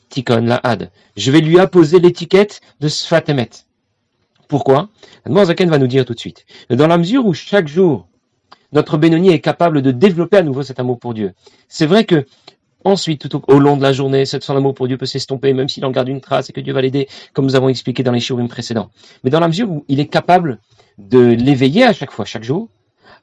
Tikon 0.08 0.42
Lahad. 0.42 0.90
Je 1.16 1.30
vais 1.32 1.40
lui 1.40 1.58
apposer 1.58 1.98
l'étiquette 1.98 2.60
de 2.80 2.88
Sfat 2.88 3.24
Emet. 3.28 3.50
Pourquoi? 4.48 4.88
Zaken 5.26 5.68
va 5.68 5.78
nous 5.78 5.86
dire 5.86 6.04
tout 6.04 6.14
de 6.14 6.20
suite. 6.20 6.44
Dans 6.70 6.86
la 6.86 6.98
mesure 6.98 7.26
où 7.26 7.34
chaque 7.34 7.66
jour, 7.66 8.06
notre 8.72 8.98
Bénoni 8.98 9.30
est 9.30 9.40
capable 9.40 9.82
de 9.82 9.90
développer 9.90 10.36
à 10.36 10.42
nouveau 10.42 10.62
cet 10.62 10.78
amour 10.78 10.98
pour 10.98 11.14
Dieu. 11.14 11.32
C'est 11.68 11.86
vrai 11.86 12.04
que 12.04 12.26
ensuite, 12.84 13.28
tout 13.28 13.42
au, 13.48 13.58
long 13.58 13.76
de 13.76 13.82
la 13.82 13.92
journée, 13.92 14.24
son 14.26 14.56
amour 14.56 14.74
pour 14.74 14.86
Dieu 14.86 14.98
peut 14.98 15.06
s'estomper, 15.06 15.52
même 15.54 15.68
s'il 15.68 15.84
en 15.84 15.90
garde 15.90 16.08
une 16.08 16.20
trace 16.20 16.50
et 16.50 16.52
que 16.52 16.60
Dieu 16.60 16.74
va 16.74 16.82
l'aider, 16.82 17.08
comme 17.32 17.46
nous 17.46 17.56
avons 17.56 17.68
expliqué 17.68 18.02
dans 18.02 18.12
les 18.12 18.20
shurim 18.20 18.48
précédents. 18.48 18.90
Mais 19.24 19.30
dans 19.30 19.40
la 19.40 19.48
mesure 19.48 19.70
où 19.70 19.84
il 19.88 20.00
est 20.00 20.06
capable 20.06 20.60
de 20.98 21.18
l'éveiller 21.18 21.84
à 21.84 21.92
chaque 21.92 22.10
fois, 22.10 22.24
chaque 22.24 22.44
jour, 22.44 22.68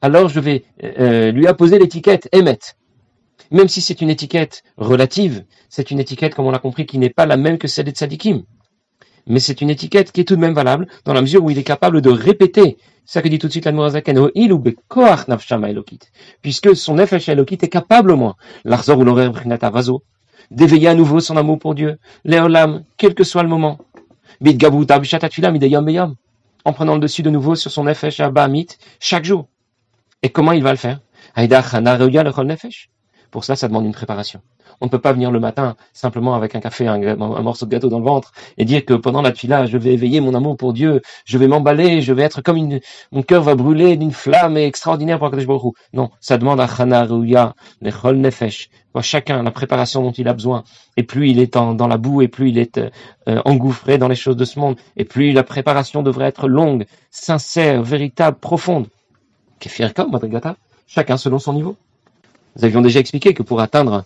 alors 0.02 0.30
je 0.30 0.40
vais 0.40 0.64
euh, 0.84 1.32
lui 1.32 1.48
apposer 1.48 1.78
l'étiquette 1.78 2.28
Emet. 2.32 2.60
Même 3.52 3.68
si 3.68 3.82
c'est 3.82 4.02
une 4.02 4.10
étiquette 4.10 4.64
relative, 4.78 5.44
c'est 5.70 5.92
une 5.92 6.00
étiquette, 6.00 6.36
comme 6.36 6.46
on 6.46 6.52
l'a 6.52 6.60
compris, 6.60 6.86
qui 6.86 6.98
n'est 6.98 7.10
pas 7.10 7.26
la 7.26 7.38
même 7.38 7.58
que 7.58 7.68
celle 7.68 7.86
des 7.86 7.92
tzadikim 7.92 8.44
mais 9.28 9.40
c'est 9.40 9.62
une 9.62 9.70
étiquette 9.70 10.12
qui 10.12 10.22
est 10.22 10.24
tout 10.26 10.36
de 10.36 10.42
même 10.42 10.54
valable 10.54 10.88
dans 11.06 11.14
la 11.14 11.22
mesure 11.22 11.44
où 11.44 11.50
il 11.50 11.58
est 11.58 11.64
capable 11.64 12.02
de 12.02 12.10
répéter. 12.10 12.78
Ça 13.06 13.22
que 13.22 13.28
dit 13.28 13.40
tout 13.40 13.48
de 13.48 13.52
suite 13.52 13.66
l'Admorazaken, 13.66 14.30
puisque 16.42 16.76
son 16.76 16.96
nefesh 16.96 17.30
elokit 17.30 17.58
est 17.62 17.70
capable 17.70 18.12
au 18.12 18.18
moins, 18.18 18.36
l'arzor 18.64 19.00
ou 19.00 19.04
vaso, 19.04 20.04
d'éveiller 20.50 20.88
à 20.88 20.96
nouveau 20.96 21.20
son 21.20 21.38
amour 21.38 21.60
pour 21.60 21.76
Dieu, 21.76 21.98
l'éolam, 22.24 22.84
quel 22.98 23.14
que 23.14 23.24
soit 23.24 23.44
le 23.44 23.50
moment. 23.50 23.80
En 26.64 26.74
prenant 26.74 26.94
le 26.94 27.00
dessus 27.00 27.24
de 27.24 27.30
nouveau 27.30 27.56
sur 27.56 27.72
son 27.72 27.84
nefesh 27.84 28.20
abamit 28.20 28.68
chaque 29.00 29.26
jour. 29.26 29.48
Et 30.24 30.30
comment 30.30 30.52
il 30.52 30.64
va 30.64 30.72
le 30.72 30.78
faire? 30.78 31.00
Pour 33.32 33.46
cela, 33.46 33.56
ça 33.56 33.68
demande 33.68 33.86
une 33.86 33.94
préparation. 33.94 34.42
On 34.82 34.86
ne 34.86 34.90
peut 34.90 35.00
pas 35.00 35.14
venir 35.14 35.32
le 35.32 35.40
matin 35.40 35.76
simplement 35.94 36.36
avec 36.36 36.56
un 36.56 36.60
café, 36.60 36.88
un, 36.88 37.16
morceau 37.16 37.66
de 37.66 37.72
gâteau 37.72 37.90
dans 37.90 38.00
le 38.00 38.06
ventre 38.06 38.34
et 38.58 38.66
dire 38.66 38.84
que 38.84 38.94
pendant 38.94 39.22
la 39.22 39.32
tfila, 39.32 39.66
je 39.66 39.78
vais 39.78 39.94
éveiller 39.94 40.20
mon 40.22 40.34
amour 40.34 40.58
pour 40.58 40.74
Dieu, 40.74 41.02
je 41.26 41.38
vais 41.38 41.48
m'emballer, 41.48 42.02
je 42.02 42.14
vais 42.14 42.24
être 42.24 42.42
comme 42.42 42.58
une, 42.58 42.80
mon 43.12 43.24
cœur 43.24 43.44
va 43.44 43.56
brûler 43.56 43.96
d'une 43.96 44.12
flamme 44.12 44.58
extraordinaire 44.58 45.18
pour 45.18 45.28
Akadosh 45.28 45.48
Baruch 45.48 45.76
Non, 45.94 46.10
ça 46.20 46.38
demande 46.38 46.60
à 46.60 46.68
Chana 46.68 47.06
Ruya, 47.06 47.56
Chol 48.02 48.18
Nefesh, 48.18 48.70
chacun 49.02 49.44
la 49.44 49.52
préparation 49.52 50.02
dont 50.04 50.12
il 50.12 50.28
a 50.28 50.34
besoin. 50.34 50.64
Et 50.98 51.04
plus 51.04 51.30
il 51.30 51.40
est 51.40 51.54
dans 51.54 51.88
la 51.88 51.98
boue, 51.98 52.22
et 52.22 52.28
plus 52.28 52.50
il 52.50 52.58
est 52.58 52.78
euh, 52.78 53.42
engouffré 53.46 53.98
dans 53.98 54.10
les 54.10 54.16
choses 54.16 54.36
de 54.36 54.46
ce 54.46 54.60
monde, 54.60 54.76
et 54.98 55.06
plus 55.06 55.32
la 55.32 55.44
préparation 55.44 56.04
devrait 56.04 56.26
être 56.26 56.50
longue, 56.50 56.86
sincère, 57.12 57.82
véritable, 57.82 58.38
profonde. 58.38 58.88
Kefirka, 59.60 60.06
Madrigata, 60.06 60.58
chacun 60.88 61.16
selon 61.18 61.40
son 61.40 61.54
niveau. 61.54 61.78
Nous 62.56 62.66
avions 62.66 62.82
déjà 62.82 63.00
expliqué 63.00 63.34
que 63.34 63.44
pour 63.44 63.62
atteindre 63.62 64.06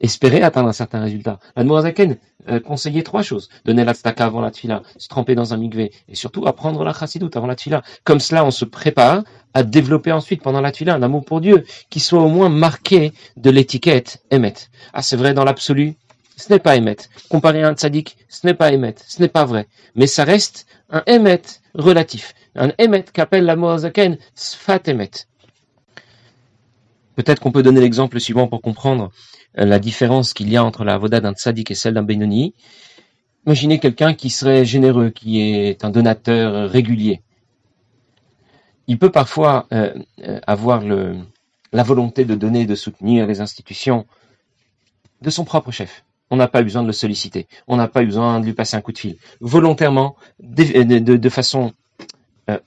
espérer 0.00 0.42
atteindre 0.42 0.68
un 0.68 0.72
certain 0.72 1.00
résultat. 1.00 1.38
La 1.56 1.82
Zaken 1.82 2.16
euh, 2.48 2.60
conseillait 2.60 3.02
trois 3.02 3.22
choses. 3.22 3.48
Donner 3.64 3.84
la 3.84 3.94
tzedaka 3.94 4.26
avant 4.26 4.40
la 4.40 4.50
tfila, 4.50 4.82
se 4.98 5.08
tremper 5.08 5.34
dans 5.34 5.54
un 5.54 5.56
migvé, 5.56 5.92
et 6.08 6.14
surtout 6.14 6.46
apprendre 6.46 6.84
la 6.84 6.92
chassidout 6.92 7.30
avant 7.34 7.46
la 7.46 7.56
tfila. 7.56 7.82
Comme 8.04 8.20
cela, 8.20 8.44
on 8.44 8.50
se 8.50 8.64
prépare 8.64 9.22
à 9.54 9.62
développer 9.62 10.12
ensuite 10.12 10.42
pendant 10.42 10.60
la 10.60 10.72
tfila 10.72 10.94
un 10.94 11.02
amour 11.02 11.24
pour 11.24 11.40
Dieu 11.40 11.64
qui 11.90 12.00
soit 12.00 12.20
au 12.20 12.28
moins 12.28 12.48
marqué 12.48 13.12
de 13.36 13.50
l'étiquette 13.50 14.22
Emet. 14.30 14.54
Ah, 14.92 15.02
c'est 15.02 15.16
vrai 15.16 15.32
dans 15.32 15.44
l'absolu, 15.44 15.94
ce 16.36 16.52
n'est 16.52 16.58
pas 16.58 16.76
Emet. 16.76 16.96
Comparé 17.28 17.62
à 17.62 17.68
un 17.68 17.74
tzaddik, 17.74 18.16
ce 18.28 18.46
n'est 18.46 18.54
pas 18.54 18.72
Emet, 18.72 18.96
ce 19.06 19.22
n'est 19.22 19.28
pas 19.28 19.44
vrai. 19.44 19.68
Mais 19.94 20.06
ça 20.06 20.24
reste 20.24 20.66
un 20.90 21.02
Emet 21.06 21.42
relatif. 21.74 22.34
Un 22.56 22.72
Emet 22.78 23.04
qu'appelle 23.12 23.44
la 23.44 23.78
Zaken 23.78 24.18
Sfat 24.34 24.82
Emet. 24.86 25.10
Peut-être 27.14 27.40
qu'on 27.40 27.52
peut 27.52 27.62
donner 27.62 27.80
l'exemple 27.80 28.18
suivant 28.18 28.48
pour 28.48 28.60
comprendre 28.60 29.10
euh, 29.58 29.64
la 29.64 29.78
différence 29.78 30.32
qu'il 30.34 30.48
y 30.48 30.56
a 30.56 30.64
entre 30.64 30.84
la 30.84 30.98
voda 30.98 31.20
d'un 31.20 31.32
tzaddik 31.32 31.70
et 31.70 31.74
celle 31.74 31.94
d'un 31.94 32.02
Benoni. 32.02 32.54
Imaginez 33.46 33.78
quelqu'un 33.78 34.14
qui 34.14 34.30
serait 34.30 34.64
généreux, 34.64 35.10
qui 35.10 35.40
est 35.40 35.84
un 35.84 35.90
donateur 35.90 36.70
régulier. 36.70 37.22
Il 38.86 38.98
peut 38.98 39.10
parfois 39.10 39.66
euh, 39.72 39.94
euh, 40.20 40.40
avoir 40.46 40.82
la 40.82 41.82
volonté 41.82 42.24
de 42.24 42.34
donner, 42.34 42.66
de 42.66 42.74
soutenir 42.74 43.26
les 43.26 43.40
institutions 43.40 44.06
de 45.22 45.30
son 45.30 45.44
propre 45.44 45.70
chef. 45.70 46.04
On 46.30 46.36
n'a 46.36 46.48
pas 46.48 46.62
besoin 46.62 46.82
de 46.82 46.86
le 46.86 46.92
solliciter. 46.92 47.46
On 47.68 47.76
n'a 47.76 47.86
pas 47.86 48.02
besoin 48.02 48.40
de 48.40 48.46
lui 48.46 48.54
passer 48.54 48.76
un 48.76 48.80
coup 48.80 48.92
de 48.92 48.98
fil. 48.98 49.16
Volontairement, 49.40 50.16
de 50.40 51.28
façon 51.28 51.72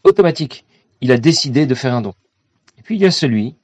automatique, 0.03 0.63
il 1.01 1.11
a 1.11 1.17
décidé 1.17 1.65
de 1.65 1.75
faire 1.75 1.93
un 1.93 2.01
don. 2.01 2.13
Et 2.77 2.81
puis 2.83 2.95
il 2.95 3.01
y 3.01 3.05
a 3.05 3.11
celui 3.11 3.55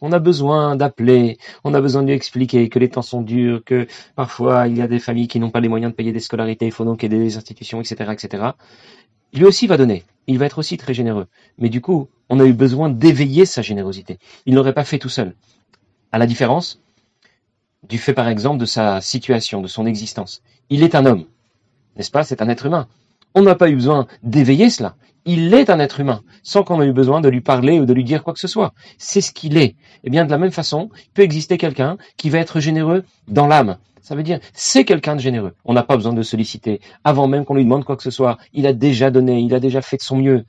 on 0.00 0.12
a 0.12 0.18
besoin 0.18 0.76
d'appeler, 0.76 1.38
on 1.64 1.74
a 1.74 1.80
besoin 1.80 2.02
de 2.02 2.08
lui 2.08 2.14
expliquer 2.14 2.68
que 2.68 2.78
les 2.78 2.88
temps 2.88 3.02
sont 3.02 3.22
durs, 3.22 3.62
que 3.64 3.86
parfois 4.16 4.68
il 4.68 4.76
y 4.76 4.82
a 4.82 4.88
des 4.88 4.98
familles 4.98 5.28
qui 5.28 5.40
n'ont 5.40 5.50
pas 5.50 5.60
les 5.60 5.68
moyens 5.68 5.92
de 5.92 5.96
payer 5.96 6.12
des 6.12 6.20
scolarités, 6.20 6.66
il 6.66 6.72
faut 6.72 6.84
donc 6.84 7.04
aider 7.04 7.18
les 7.18 7.36
institutions, 7.36 7.80
etc., 7.80 8.12
etc. 8.12 8.44
Lui 9.32 9.44
aussi 9.44 9.66
va 9.66 9.76
donner, 9.76 10.04
il 10.26 10.38
va 10.38 10.46
être 10.46 10.58
aussi 10.58 10.76
très 10.76 10.94
généreux. 10.94 11.26
Mais 11.58 11.68
du 11.68 11.80
coup, 11.80 12.08
on 12.28 12.40
a 12.40 12.44
eu 12.44 12.52
besoin 12.52 12.88
d'éveiller 12.88 13.46
sa 13.46 13.62
générosité. 13.62 14.18
Il 14.46 14.54
n'aurait 14.54 14.74
pas 14.74 14.84
fait 14.84 14.98
tout 14.98 15.08
seul. 15.08 15.34
À 16.12 16.18
la 16.18 16.26
différence 16.26 16.80
du 17.88 17.98
fait, 17.98 18.14
par 18.14 18.28
exemple, 18.28 18.58
de 18.58 18.66
sa 18.66 19.00
situation, 19.00 19.60
de 19.60 19.68
son 19.68 19.86
existence. 19.86 20.42
Il 20.70 20.82
est 20.82 20.94
un 20.94 21.04
homme, 21.04 21.24
n'est-ce 21.96 22.10
pas? 22.10 22.24
C'est 22.24 22.40
un 22.40 22.48
être 22.48 22.66
humain. 22.66 22.88
On 23.34 23.42
n'a 23.42 23.54
pas 23.54 23.68
eu 23.68 23.74
besoin 23.74 24.06
d'éveiller 24.22 24.70
cela 24.70 24.96
il 25.26 25.54
est 25.54 25.70
un 25.70 25.78
être 25.78 26.00
humain, 26.00 26.22
sans 26.42 26.62
qu'on 26.62 26.82
ait 26.82 26.86
eu 26.86 26.92
besoin 26.92 27.20
de 27.20 27.28
lui 27.28 27.40
parler 27.40 27.80
ou 27.80 27.86
de 27.86 27.92
lui 27.92 28.04
dire 28.04 28.22
quoi 28.22 28.34
que 28.34 28.40
ce 28.40 28.48
soit. 28.48 28.74
C'est 28.98 29.20
ce 29.20 29.32
qu'il 29.32 29.56
est. 29.56 29.64
Et 29.64 29.76
eh 30.04 30.10
bien, 30.10 30.24
de 30.24 30.30
la 30.30 30.38
même 30.38 30.52
façon, 30.52 30.90
il 30.98 31.10
peut 31.14 31.22
exister 31.22 31.56
quelqu'un 31.56 31.96
qui 32.16 32.30
va 32.30 32.38
être 32.38 32.60
généreux 32.60 33.04
dans 33.28 33.46
l'âme. 33.46 33.78
Ça 34.02 34.14
veut 34.14 34.22
dire, 34.22 34.38
c'est 34.52 34.84
quelqu'un 34.84 35.16
de 35.16 35.20
généreux. 35.20 35.54
On 35.64 35.72
n'a 35.72 35.82
pas 35.82 35.96
besoin 35.96 36.12
de 36.12 36.22
solliciter. 36.22 36.80
Avant 37.04 37.26
même 37.26 37.46
qu'on 37.46 37.54
lui 37.54 37.64
demande 37.64 37.84
quoi 37.84 37.96
que 37.96 38.02
ce 38.02 38.10
soit, 38.10 38.36
il 38.52 38.66
a 38.66 38.74
déjà 38.74 39.10
donné, 39.10 39.40
il 39.40 39.54
a 39.54 39.60
déjà 39.60 39.80
fait 39.80 39.96
de 39.96 40.02
son 40.02 40.16
mieux. 40.16 40.44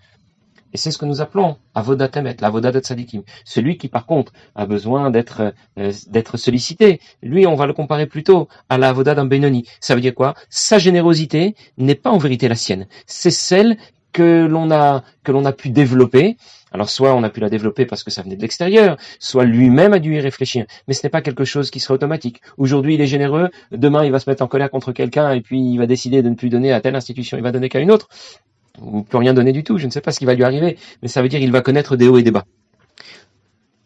Et 0.76 0.78
c'est 0.78 0.92
ce 0.92 0.98
que 0.98 1.06
nous 1.06 1.22
appelons 1.22 1.56
avodat 1.74 2.10
emet, 2.18 2.36
l'avodat 2.42 2.74
tzadikim. 2.82 3.24
Celui 3.46 3.78
qui, 3.78 3.88
par 3.88 4.06
contre, 4.06 4.34
a 4.56 4.66
besoin 4.66 5.10
d'être 5.10 5.54
euh, 5.80 5.94
d'être 6.08 6.36
sollicité. 6.36 7.00
Lui, 7.24 7.48
on 7.48 7.56
va 7.56 7.66
le 7.66 7.72
comparer 7.72 8.08
plutôt 8.08 8.50
à 8.68 8.78
la 8.78 8.92
d'un 8.92 9.24
Benoni. 9.24 9.64
Ça 9.80 9.96
veut 9.96 10.02
dire 10.02 10.14
quoi? 10.14 10.34
Sa 10.50 10.78
générosité 10.78 11.56
n'est 11.78 11.96
pas 11.96 12.10
en 12.10 12.18
vérité 12.18 12.50
la 12.50 12.56
sienne. 12.56 12.88
C'est 13.08 13.32
celle 13.32 13.78
que 14.12 14.46
l'on 14.46 14.70
a 14.70 15.04
que 15.24 15.32
l'on 15.32 15.46
a 15.46 15.54
pu 15.54 15.70
développer. 15.70 16.36
Alors 16.74 16.90
soit 16.90 17.16
on 17.16 17.24
a 17.24 17.30
pu 17.30 17.40
la 17.40 17.50
développer 17.50 17.86
parce 17.86 18.04
que 18.04 18.12
ça 18.12 18.22
venait 18.22 18.36
de 18.36 18.42
l'extérieur, 18.42 18.98
soit 19.20 19.46
lui-même 19.46 19.94
a 19.94 20.00
dû 20.00 20.16
y 20.16 20.20
réfléchir. 20.20 20.66
Mais 20.90 20.94
ce 20.94 21.04
n'est 21.04 21.10
pas 21.10 21.22
quelque 21.22 21.46
chose 21.46 21.72
qui 21.72 21.80
sera 21.80 21.94
automatique. 21.94 22.42
Aujourd'hui 22.58 22.96
il 22.96 23.02
est 23.02 23.08
généreux, 23.08 23.50
demain 23.72 24.04
il 24.04 24.12
va 24.12 24.20
se 24.20 24.30
mettre 24.30 24.44
en 24.44 24.48
colère 24.48 24.70
contre 24.70 24.92
quelqu'un 24.92 25.32
et 25.32 25.40
puis 25.40 25.62
il 25.62 25.78
va 25.78 25.88
décider 25.88 26.22
de 26.22 26.28
ne 26.28 26.36
plus 26.36 26.50
donner 26.50 26.74
à 26.74 26.82
telle 26.82 26.98
institution, 26.98 27.38
il 27.38 27.44
va 27.44 27.54
donner 27.54 27.70
qu'à 27.70 27.80
une 27.80 27.92
autre 27.92 28.10
ou 28.82 29.04
peut 29.04 29.18
rien 29.18 29.34
donner 29.34 29.52
du 29.52 29.64
tout, 29.64 29.78
je 29.78 29.86
ne 29.86 29.92
sais 29.92 30.02
pas 30.02 30.12
ce 30.12 30.20
qui 30.20 30.26
va 30.26 30.34
lui 30.34 30.44
arriver, 30.44 30.78
mais 31.02 31.08
ça 31.08 31.22
veut 31.22 31.30
dire 31.30 31.40
qu'il 31.40 31.52
va 31.52 31.62
connaître 31.62 31.96
des 31.96 32.08
hauts 32.08 32.18
et 32.18 32.24
des 32.24 32.32
bas. 32.32 32.46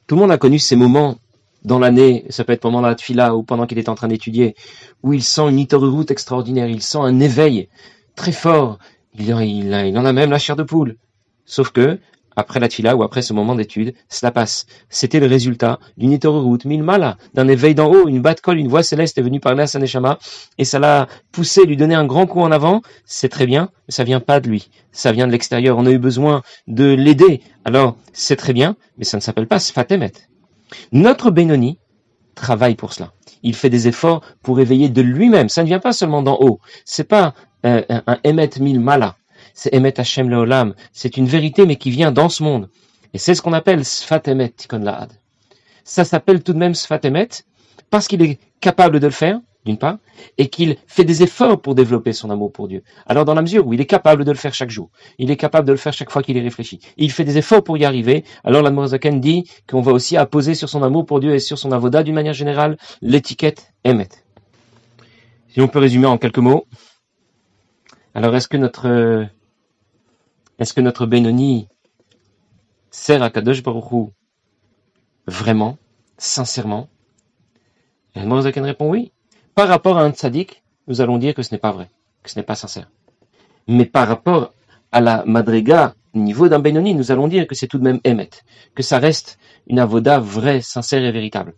Tout 0.08 0.16
le 0.16 0.22
monde 0.22 0.32
a 0.32 0.38
connu 0.38 0.60
ces 0.60 0.76
moments 0.76 1.18
dans 1.64 1.80
l'année, 1.80 2.26
ça 2.30 2.44
peut 2.44 2.54
être 2.54 2.62
pendant 2.62 2.82
la 2.82 2.96
fila 2.96 3.36
ou 3.36 3.44
pendant 3.44 3.68
qu'il 3.68 3.78
est 3.78 3.90
en 3.90 3.96
train 3.96 4.08
d'étudier, 4.08 4.56
où 5.04 5.14
il 5.14 5.24
sent 5.24 5.50
une 5.50 5.66
route 5.74 6.10
extraordinaire, 6.10 6.68
il 6.68 6.82
sent 6.82 7.00
un 7.00 7.20
éveil 7.20 7.70
très 8.16 8.32
fort, 8.32 8.80
il 9.18 9.34
en 9.34 10.06
a 10.06 10.14
même 10.14 10.32
la 10.32 10.40
chair 10.40 10.56
de 10.56 10.64
poule. 10.64 10.98
Sauf 11.46 11.72
que, 11.72 12.00
après 12.40 12.60
la 12.60 12.68
tfila 12.68 12.96
ou 12.96 13.04
après 13.04 13.22
ce 13.22 13.34
moment 13.34 13.56
d'étude, 13.56 13.94
cela 14.08 14.32
passe. 14.32 14.66
C'était 14.90 15.20
le 15.20 15.28
résultat 15.28 15.80
d'une 15.98 16.18
route 16.24 16.66
mille 16.66 16.84
mala, 16.84 17.18
d'un 17.34 17.48
éveil 17.48 17.76
d'en 17.76 17.92
haut, 17.92 18.08
une 18.08 18.22
batte 18.22 18.42
colle, 18.42 18.58
une 18.58 18.68
voix 18.68 18.84
céleste 18.84 19.18
est 19.18 19.22
venue 19.22 19.40
parler 19.40 19.64
à 19.64 19.68
Saneshama, 19.68 20.20
et 20.58 20.66
ça 20.66 20.80
l'a 20.80 21.08
poussé, 21.32 21.66
lui 21.66 21.78
donner 21.78 21.96
un 21.96 22.06
grand 22.06 22.26
coup 22.26 22.42
en 22.42 22.52
avant. 22.52 22.82
C'est 23.06 23.30
très 23.30 23.46
bien, 23.46 23.70
mais 23.88 23.94
ça 23.94 24.04
vient 24.04 24.20
pas 24.20 24.40
de 24.40 24.50
lui. 24.50 24.70
Ça 24.92 25.12
vient 25.12 25.28
de 25.28 25.32
l'extérieur. 25.32 25.78
On 25.78 25.86
a 25.86 25.92
eu 25.92 26.00
besoin 26.00 26.42
de 26.68 26.86
l'aider. 26.86 27.42
Alors, 27.66 27.98
c'est 28.14 28.36
très 28.36 28.54
bien, 28.54 28.76
mais 28.98 29.06
ça 29.06 29.18
ne 29.18 29.22
s'appelle 29.22 29.48
pas 29.48 29.60
Sfatemet. 29.60 30.14
Notre 30.92 31.32
Benoni 31.32 31.80
travaille 32.36 32.76
pour 32.76 32.94
cela. 32.94 33.12
Il 33.44 33.56
fait 33.56 33.70
des 33.70 33.88
efforts 33.88 34.22
pour 34.42 34.60
éveiller 34.60 34.90
de 34.90 35.02
lui-même. 35.02 35.50
Ça 35.50 35.62
ne 35.62 35.68
vient 35.68 35.80
pas 35.80 35.94
seulement 35.94 36.22
d'en 36.22 36.38
haut. 36.40 36.60
C'est 36.86 37.08
pas 37.08 37.34
euh, 37.66 37.82
un, 37.90 38.18
Emet 38.24 38.50
mille 38.60 38.80
mala 38.80 39.16
c'est 39.60 39.74
Emet 39.74 40.00
Hashem 40.00 40.30
Leolam, 40.30 40.74
c'est 40.94 41.18
une 41.18 41.26
vérité 41.26 41.66
mais 41.66 41.76
qui 41.76 41.92
vient 41.92 42.14
dans 42.14 42.30
ce 42.30 42.44
monde. 42.44 42.70
Et 43.14 43.18
c'est 43.18 43.36
ce 43.36 43.42
qu'on 43.42 43.52
appelle 43.52 43.84
Sfat 43.84 44.22
Emet 44.28 44.52
Tikkun 44.56 44.80
Lahad. 44.80 45.12
Ça 45.84 46.06
s'appelle 46.06 46.42
tout 46.44 46.54
de 46.54 46.58
même 46.58 46.74
Sfat 46.74 47.02
Emet 47.04 47.28
parce 47.90 48.08
qu'il 48.08 48.22
est 48.22 48.40
capable 48.62 49.02
de 49.02 49.08
le 49.08 49.12
faire, 49.12 49.42
d'une 49.66 49.78
part, 49.78 49.98
et 50.38 50.48
qu'il 50.48 50.78
fait 50.88 51.04
des 51.04 51.24
efforts 51.24 51.62
pour 51.62 51.76
développer 51.76 52.14
son 52.14 52.30
amour 52.30 52.54
pour 52.54 52.70
Dieu. 52.70 52.84
Alors 53.06 53.26
dans 53.26 53.34
la 53.34 53.42
mesure 53.42 53.68
où 53.68 53.74
il 53.74 53.82
est 53.82 53.86
capable 53.86 54.24
de 54.24 54.32
le 54.32 54.38
faire 54.38 54.54
chaque 54.54 54.70
jour, 54.70 54.92
il 55.18 55.30
est 55.30 55.36
capable 55.36 55.68
de 55.68 55.74
le 55.74 55.78
faire 55.78 55.92
chaque 55.92 56.10
fois 56.10 56.24
qu'il 56.24 56.38
y 56.38 56.42
réfléchit, 56.42 56.80
il 56.96 57.12
fait 57.12 57.26
des 57.26 57.38
efforts 57.38 57.64
pour 57.66 57.78
y 57.78 57.84
arriver, 57.84 58.24
alors 58.46 58.62
la 58.62 58.72
Morazaken 58.72 59.20
dit 59.20 59.44
qu'on 59.70 59.82
va 59.82 59.92
aussi 59.92 60.16
apposer 60.16 60.56
sur 60.56 60.70
son 60.70 60.84
amour 60.84 61.06
pour 61.06 61.20
Dieu 61.20 61.34
et 61.34 61.40
sur 61.40 61.58
son 61.58 61.74
avoda 61.74 62.02
d'une 62.04 62.16
manière 62.16 62.34
générale 62.34 62.78
l'étiquette 63.02 63.74
Emet. 63.84 64.08
Si 65.50 65.60
on 65.60 65.68
peut 65.68 65.80
résumer 65.80 66.06
en 66.06 66.18
quelques 66.18 66.38
mots, 66.38 66.66
alors 68.16 68.34
est-ce 68.38 68.48
que 68.48 68.58
notre 68.58 69.28
est-ce 70.60 70.74
que 70.74 70.82
notre 70.82 71.06
Benoni 71.06 71.68
sert 72.92 73.24
à 73.24 73.30
Kadosh 73.30 73.64
Baruch 73.64 74.10
vraiment, 75.26 75.78
sincèrement? 76.18 76.90
Et 78.16 78.24
Mozaken 78.24 78.66
répond 78.66 78.90
oui. 78.90 79.14
Par 79.56 79.70
rapport 79.70 79.98
à 79.98 80.04
un 80.04 80.12
tzaddik, 80.12 80.62
nous 80.88 81.00
allons 81.00 81.18
dire 81.18 81.34
que 81.34 81.44
ce 81.44 81.54
n'est 81.54 81.60
pas 81.60 81.72
vrai, 81.72 81.90
que 82.24 82.30
ce 82.30 82.38
n'est 82.38 82.44
pas 82.44 82.56
sincère. 82.56 82.90
Mais 83.68 83.86
par 83.86 84.08
rapport 84.08 84.54
à 84.92 85.00
la 85.00 85.24
madriga 85.26 85.96
niveau 86.14 86.50
d'un 86.50 86.60
Benoni, 86.60 86.94
nous 86.94 87.12
allons 87.12 87.28
dire 87.28 87.48
que 87.48 87.56
c'est 87.56 87.68
tout 87.68 87.78
de 87.78 87.84
même 87.84 88.00
émet, 88.04 88.30
que 88.76 88.84
ça 88.84 89.00
reste 89.00 89.38
une 89.68 89.80
avoda 89.80 90.20
vraie, 90.20 90.62
sincère 90.62 91.04
et 91.04 91.12
véritable. 91.12 91.54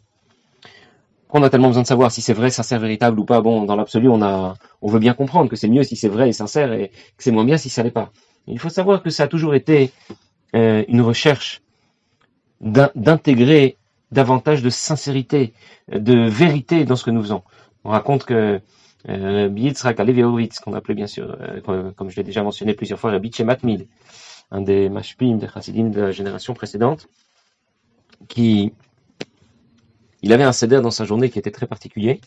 On 1.29 1.41
a 1.43 1.49
tellement 1.49 1.69
besoin 1.69 1.83
de 1.83 1.87
savoir 1.87 2.11
si 2.11 2.21
c'est 2.21 2.33
vrai, 2.33 2.49
sincère, 2.49 2.79
véritable 2.79 3.17
ou 3.19 3.25
pas. 3.25 3.39
Bon, 3.39 3.63
dans 3.63 3.77
l'absolu, 3.77 4.09
on 4.09 4.21
a, 4.21 4.55
on 4.81 4.87
veut 4.89 4.99
bien 4.99 5.13
comprendre 5.13 5.49
que 5.49 5.55
c'est 5.55 5.69
mieux 5.69 5.83
si 5.83 5.95
c'est 5.95 6.09
vrai 6.09 6.27
et 6.27 6.33
sincère 6.33 6.73
et 6.73 6.89
que 6.89 7.23
c'est 7.23 7.31
moins 7.31 7.45
bien 7.45 7.57
si 7.57 7.69
ça 7.69 7.83
l'est 7.83 7.89
pas. 7.89 8.11
Il 8.47 8.59
faut 8.59 8.69
savoir 8.69 9.03
que 9.03 9.09
ça 9.09 9.23
a 9.23 9.27
toujours 9.27 9.55
été 9.55 9.91
euh, 10.55 10.83
une 10.87 11.01
recherche 11.01 11.61
d'intégrer 12.59 13.77
davantage 14.11 14.61
de 14.61 14.69
sincérité, 14.69 15.53
de 15.91 16.27
vérité 16.27 16.85
dans 16.85 16.95
ce 16.95 17.03
que 17.03 17.11
nous 17.11 17.21
faisons. 17.21 17.43
On 17.83 17.89
raconte 17.89 18.25
que 18.25 18.61
euh, 19.09 19.49
Yitzhak 19.55 19.97
qu'on 20.63 20.73
appelait 20.73 20.93
bien 20.93 21.07
sûr, 21.07 21.35
euh, 21.39 21.91
comme 21.91 22.09
je 22.09 22.15
l'ai 22.17 22.23
déjà 22.23 22.43
mentionné 22.43 22.73
plusieurs 22.73 22.99
fois, 22.99 23.11
Rabbi 23.11 23.31
Matmid, 23.43 23.87
un 24.51 24.61
des 24.61 24.89
mashpim, 24.89 25.37
des 25.37 25.47
chassidim 25.47 25.89
de 25.89 26.01
la 26.01 26.11
génération 26.11 26.53
précédente, 26.53 27.07
qui 28.27 28.73
il 30.21 30.33
avait 30.33 30.43
un 30.43 30.51
seder 30.51 30.81
dans 30.81 30.91
sa 30.91 31.05
journée 31.05 31.31
qui 31.31 31.39
était 31.39 31.51
très 31.51 31.65
particulier, 31.65 32.21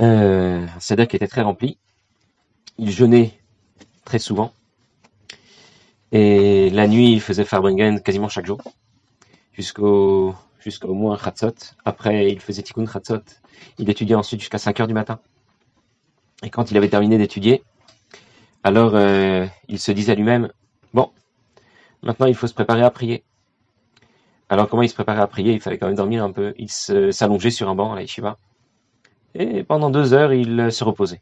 euh, 0.00 0.66
un 0.66 0.80
seder 0.80 1.06
qui 1.06 1.14
était 1.16 1.28
très 1.28 1.42
rempli. 1.42 1.78
Il 2.78 2.90
jeûnait 2.90 3.38
très 4.04 4.18
souvent. 4.18 4.52
Et 6.12 6.70
la 6.70 6.86
nuit, 6.86 7.12
il 7.12 7.20
faisait 7.20 7.44
Farbringen 7.44 8.00
quasiment 8.00 8.28
chaque 8.28 8.46
jour, 8.46 8.60
jusqu'au 9.52 10.34
jusqu'au 10.60 10.94
moins 10.94 11.18
Khatzot. 11.18 11.74
Après, 11.84 12.30
il 12.30 12.40
faisait 12.40 12.62
Tikkun 12.62 12.86
Khatzot. 12.86 13.22
Il 13.78 13.90
étudiait 13.90 14.16
ensuite 14.16 14.40
jusqu'à 14.40 14.58
5 14.58 14.80
heures 14.80 14.86
du 14.86 14.94
matin. 14.94 15.20
Et 16.42 16.50
quand 16.50 16.70
il 16.70 16.76
avait 16.76 16.88
terminé 16.88 17.18
d'étudier, 17.18 17.62
alors 18.62 18.92
euh, 18.94 19.46
il 19.68 19.78
se 19.78 19.92
disait 19.92 20.12
à 20.12 20.14
lui-même, 20.14 20.50
bon, 20.94 21.10
maintenant 22.02 22.26
il 22.26 22.34
faut 22.34 22.46
se 22.46 22.54
préparer 22.54 22.82
à 22.82 22.90
prier. 22.90 23.24
Alors 24.48 24.68
comment 24.68 24.82
il 24.82 24.88
se 24.88 24.94
préparait 24.94 25.20
à 25.20 25.26
prier? 25.26 25.52
Il 25.52 25.60
fallait 25.60 25.78
quand 25.78 25.86
même 25.86 25.96
dormir 25.96 26.24
un 26.24 26.32
peu. 26.32 26.54
Il 26.58 26.70
s'allongeait 26.70 27.50
sur 27.50 27.68
un 27.68 27.74
banc 27.74 27.92
à 27.92 27.96
la 27.96 28.02
yeshiva. 28.02 28.38
Et 29.34 29.64
pendant 29.64 29.90
deux 29.90 30.14
heures, 30.14 30.32
il 30.32 30.70
se 30.70 30.84
reposait. 30.84 31.20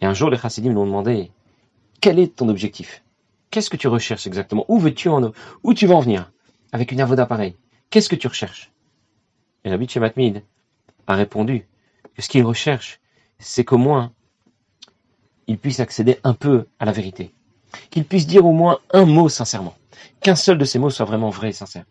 Et 0.00 0.06
un 0.06 0.14
jour, 0.14 0.30
les 0.30 0.38
chassidim 0.38 0.70
lui 0.70 0.78
ont 0.78 0.86
demandé, 0.86 1.30
quel 2.00 2.18
est 2.18 2.36
ton 2.36 2.48
objectif? 2.48 3.02
Qu'est-ce 3.50 3.70
que 3.70 3.76
tu 3.76 3.88
recherches 3.88 4.26
exactement? 4.26 4.64
Où 4.68 4.78
veux-tu 4.78 5.08
en 5.08 5.32
où 5.62 5.74
tu 5.74 5.86
vas 5.86 5.96
en 5.96 6.00
venir? 6.00 6.30
Avec 6.72 6.92
une 6.92 7.00
avoda 7.00 7.26
pareille. 7.26 7.56
Qu'est-ce 7.90 8.08
que 8.08 8.16
tu 8.16 8.28
recherches? 8.28 8.70
Et 9.64 9.70
Rabbi 9.70 9.88
Matmid 9.98 10.42
a 11.06 11.14
répondu 11.14 11.66
que 12.14 12.22
ce 12.22 12.28
qu'il 12.28 12.44
recherche, 12.44 13.00
c'est 13.38 13.64
qu'au 13.64 13.78
moins 13.78 14.12
il 15.46 15.58
puisse 15.58 15.80
accéder 15.80 16.18
un 16.22 16.32
peu 16.32 16.66
à 16.78 16.84
la 16.84 16.92
vérité, 16.92 17.32
qu'il 17.90 18.04
puisse 18.04 18.26
dire 18.26 18.46
au 18.46 18.52
moins 18.52 18.78
un 18.92 19.04
mot 19.04 19.28
sincèrement, 19.28 19.74
qu'un 20.20 20.36
seul 20.36 20.58
de 20.58 20.64
ces 20.64 20.78
mots 20.78 20.90
soit 20.90 21.06
vraiment 21.06 21.30
vrai 21.30 21.48
et 21.48 21.52
sincère. 21.52 21.84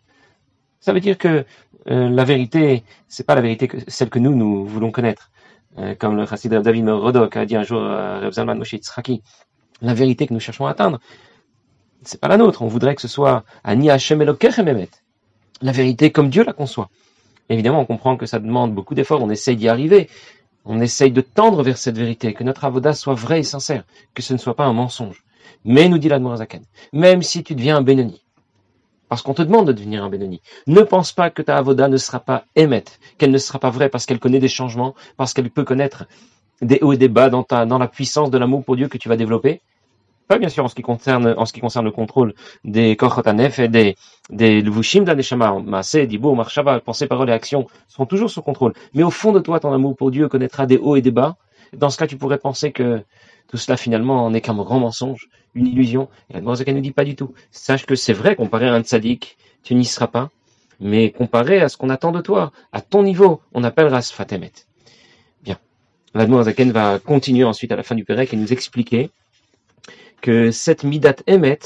Ça 0.80 0.94
veut 0.94 1.00
dire 1.00 1.18
que 1.18 1.44
euh, 1.90 2.08
la 2.08 2.24
vérité, 2.24 2.84
c'est 3.06 3.26
pas 3.26 3.34
la 3.34 3.42
vérité 3.42 3.68
que 3.68 3.76
celle 3.86 4.08
que 4.08 4.18
nous 4.18 4.34
nous 4.34 4.64
voulons 4.64 4.90
connaître, 4.90 5.30
euh, 5.76 5.94
comme 5.94 6.16
le 6.16 6.24
chassid 6.24 6.50
David 6.52 6.88
Rodok 6.88 7.36
a 7.36 7.44
dit 7.44 7.56
un 7.56 7.62
jour 7.62 7.82
à 7.84 8.20
Reb 8.20 8.32
Zalman 8.32 8.56
Moshe 8.56 8.74
la 9.82 9.94
vérité 9.94 10.26
que 10.26 10.34
nous 10.34 10.40
cherchons 10.40 10.66
à 10.66 10.70
atteindre, 10.70 11.00
c'est 12.02 12.20
pas 12.20 12.28
la 12.28 12.36
nôtre. 12.36 12.62
On 12.62 12.66
voudrait 12.68 12.94
que 12.94 13.02
ce 13.02 13.08
soit 13.08 13.44
Ani 13.64 13.90
Hashem 13.90 14.24
La 15.62 15.72
vérité 15.72 16.10
comme 16.10 16.30
Dieu 16.30 16.44
la 16.44 16.52
conçoit. 16.52 16.88
Évidemment, 17.48 17.80
on 17.80 17.86
comprend 17.86 18.16
que 18.16 18.26
ça 18.26 18.38
demande 18.38 18.74
beaucoup 18.74 18.94
d'efforts. 18.94 19.22
On 19.22 19.30
essaye 19.30 19.56
d'y 19.56 19.68
arriver. 19.68 20.08
On 20.64 20.80
essaye 20.80 21.10
de 21.10 21.20
tendre 21.20 21.62
vers 21.62 21.78
cette 21.78 21.96
vérité, 21.96 22.34
que 22.34 22.44
notre 22.44 22.64
avoda 22.64 22.92
soit 22.92 23.14
vrai 23.14 23.40
et 23.40 23.42
sincère, 23.42 23.84
que 24.14 24.22
ce 24.22 24.34
ne 24.34 24.38
soit 24.38 24.54
pas 24.54 24.66
un 24.66 24.74
mensonge. 24.74 25.24
Mais, 25.64 25.88
nous 25.88 25.98
dit 25.98 26.08
l'Admorazaken, 26.08 26.62
même 26.92 27.22
si 27.22 27.42
tu 27.42 27.54
deviens 27.54 27.78
un 27.78 27.82
Benoni, 27.82 28.22
parce 29.08 29.22
qu'on 29.22 29.34
te 29.34 29.42
demande 29.42 29.66
de 29.66 29.72
devenir 29.72 30.04
un 30.04 30.10
Benoni, 30.10 30.40
ne 30.66 30.82
pense 30.82 31.12
pas 31.12 31.30
que 31.30 31.42
ta 31.42 31.56
avoda 31.56 31.88
ne 31.88 31.96
sera 31.96 32.20
pas 32.20 32.44
émette, 32.56 33.00
qu'elle 33.18 33.30
ne 33.30 33.38
sera 33.38 33.58
pas 33.58 33.70
vraie 33.70 33.88
parce 33.88 34.06
qu'elle 34.06 34.20
connaît 34.20 34.38
des 34.38 34.48
changements, 34.48 34.94
parce 35.16 35.32
qu'elle 35.32 35.50
peut 35.50 35.64
connaître 35.64 36.04
des 36.62 36.78
hauts 36.82 36.92
et 36.92 36.96
des 36.96 37.08
bas 37.08 37.30
dans, 37.30 37.42
ta, 37.42 37.66
dans 37.66 37.78
la 37.78 37.88
puissance 37.88 38.30
de 38.30 38.38
l'amour 38.38 38.64
pour 38.64 38.76
Dieu 38.76 38.88
que 38.88 38.98
tu 38.98 39.08
vas 39.08 39.16
développer, 39.16 39.60
pas 40.30 40.38
bien 40.38 40.48
sûr 40.48 40.64
en 40.64 40.68
ce 40.68 40.76
qui 40.76 40.82
concerne, 40.82 41.34
en 41.36 41.44
ce 41.44 41.52
qui 41.52 41.58
concerne 41.60 41.84
le 41.84 41.90
contrôle 41.90 42.34
des 42.64 42.94
Kochotanef 42.94 43.58
et 43.58 43.66
des, 43.66 43.96
des 44.30 44.62
Luvushim 44.62 45.02
d'Aneshama, 45.02 45.58
Maasé, 45.58 46.06
Dibo, 46.06 46.36
Marshava, 46.36 46.78
pensées, 46.78 47.08
paroles 47.08 47.30
et 47.30 47.32
actions 47.32 47.66
seront 47.88 48.06
toujours 48.06 48.30
sous 48.30 48.40
contrôle. 48.40 48.72
Mais 48.94 49.02
au 49.02 49.10
fond 49.10 49.32
de 49.32 49.40
toi, 49.40 49.58
ton 49.58 49.72
amour 49.72 49.96
pour 49.96 50.12
Dieu 50.12 50.28
connaîtra 50.28 50.66
des 50.66 50.78
hauts 50.78 50.94
et 50.94 51.02
des 51.02 51.10
bas. 51.10 51.36
Dans 51.72 51.90
ce 51.90 51.98
cas, 51.98 52.06
tu 52.06 52.16
pourrais 52.16 52.38
penser 52.38 52.70
que 52.70 53.02
tout 53.48 53.56
cela 53.56 53.76
finalement 53.76 54.30
n'est 54.30 54.40
qu'un 54.40 54.54
grand 54.54 54.78
mensonge, 54.78 55.28
une 55.56 55.66
illusion. 55.66 56.08
Et 56.30 56.34
la 56.34 56.42
Morzaka 56.42 56.72
ne 56.72 56.80
dit 56.80 56.92
pas 56.92 57.04
du 57.04 57.16
tout. 57.16 57.34
Sache 57.50 57.84
que 57.84 57.96
c'est 57.96 58.12
vrai, 58.12 58.36
comparé 58.36 58.68
à 58.68 58.74
un 58.74 58.82
tzaddik, 58.82 59.36
tu 59.64 59.74
n'y 59.74 59.84
seras 59.84 60.06
pas. 60.06 60.30
Mais 60.78 61.10
comparé 61.10 61.60
à 61.60 61.68
ce 61.68 61.76
qu'on 61.76 61.90
attend 61.90 62.12
de 62.12 62.20
toi, 62.20 62.52
à 62.72 62.80
ton 62.80 63.02
niveau, 63.02 63.40
on 63.52 63.64
appellera 63.64 64.00
Sfatemet. 64.00 64.52
Zaken 66.14 66.72
va 66.72 66.98
continuer 66.98 67.44
ensuite 67.44 67.72
à 67.72 67.76
la 67.76 67.82
fin 67.82 67.94
du 67.94 68.04
Pérec 68.04 68.32
et 68.32 68.36
nous 68.36 68.52
expliquer 68.52 69.10
que 70.20 70.50
cette 70.50 70.84
Midat 70.84 71.16
Emet, 71.26 71.58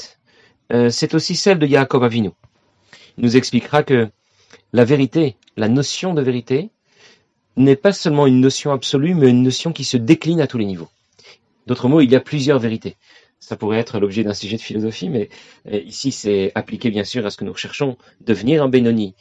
euh, 0.71 0.89
c'est 0.89 1.13
aussi 1.13 1.35
celle 1.35 1.59
de 1.59 1.67
Yaakov 1.67 2.03
Avinu. 2.03 2.31
Il 3.17 3.23
nous 3.23 3.37
expliquera 3.37 3.83
que 3.83 4.09
la 4.73 4.85
vérité, 4.85 5.35
la 5.57 5.67
notion 5.67 6.13
de 6.13 6.21
vérité, 6.21 6.69
n'est 7.57 7.75
pas 7.75 7.91
seulement 7.91 8.27
une 8.27 8.41
notion 8.41 8.71
absolue, 8.71 9.15
mais 9.15 9.29
une 9.29 9.43
notion 9.43 9.71
qui 9.71 9.83
se 9.83 9.97
décline 9.97 10.41
à 10.41 10.47
tous 10.47 10.57
les 10.57 10.65
niveaux. 10.65 10.89
D'autres 11.67 11.87
mots, 11.87 12.01
il 12.01 12.11
y 12.11 12.15
a 12.15 12.19
plusieurs 12.19 12.59
vérités. 12.59 12.97
Ça 13.39 13.55
pourrait 13.55 13.79
être 13.79 13.99
l'objet 13.99 14.23
d'un 14.23 14.33
sujet 14.33 14.57
de 14.57 14.61
philosophie, 14.61 15.09
mais 15.09 15.29
euh, 15.71 15.79
ici 15.79 16.11
c'est 16.11 16.51
appliqué 16.55 16.89
bien 16.89 17.03
sûr 17.03 17.25
à 17.25 17.29
ce 17.29 17.37
que 17.37 17.45
nous 17.45 17.53
recherchons, 17.53 17.97
devenir 18.21 18.63
un 18.63 18.69
Benoni. 18.69 19.15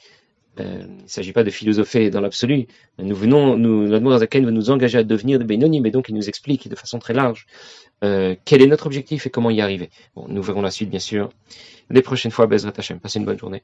Euh, 0.61 0.85
il 0.87 1.03
ne 1.03 1.09
s'agit 1.09 1.33
pas 1.33 1.45
de 1.45 1.51
philosopher 1.51 2.11
dans 2.11 2.21
l'absolu. 2.21 2.67
Nous 2.99 3.17
venons, 3.17 3.57
nous, 3.57 3.87
l'Admour 3.87 4.19
veut 4.19 4.51
nous 4.51 4.71
engager 4.71 4.99
à 4.99 5.05
devenir 5.05 5.39
des 5.39 5.45
Benoni, 5.45 5.81
mais 5.81 5.91
donc 5.91 6.09
il 6.09 6.15
nous 6.15 6.29
explique 6.29 6.69
de 6.69 6.77
façon 6.77 6.99
très 6.99 7.15
large 7.15 7.47
euh, 8.05 8.37
quel 8.45 8.63
est 8.63 8.67
notre 8.67 8.87
objectif 8.87 9.27
et 9.27 9.31
comment 9.31 9.51
y 9.51 9.61
arriver. 9.61 9.91
Bon, 10.15 10.27
nous 10.29 10.43
verrons 10.43 10.63
la 10.63 10.71
suite 10.71 10.91
bien 10.91 11.01
sûr 11.01 11.31
les 11.91 12.03
prochaines 12.03 12.31
fois. 12.31 12.47
Bezrat 12.47 12.73
Hashem. 12.77 13.01
Passez 13.01 13.19
une 13.19 13.25
bonne 13.25 13.39
journée. 13.39 13.63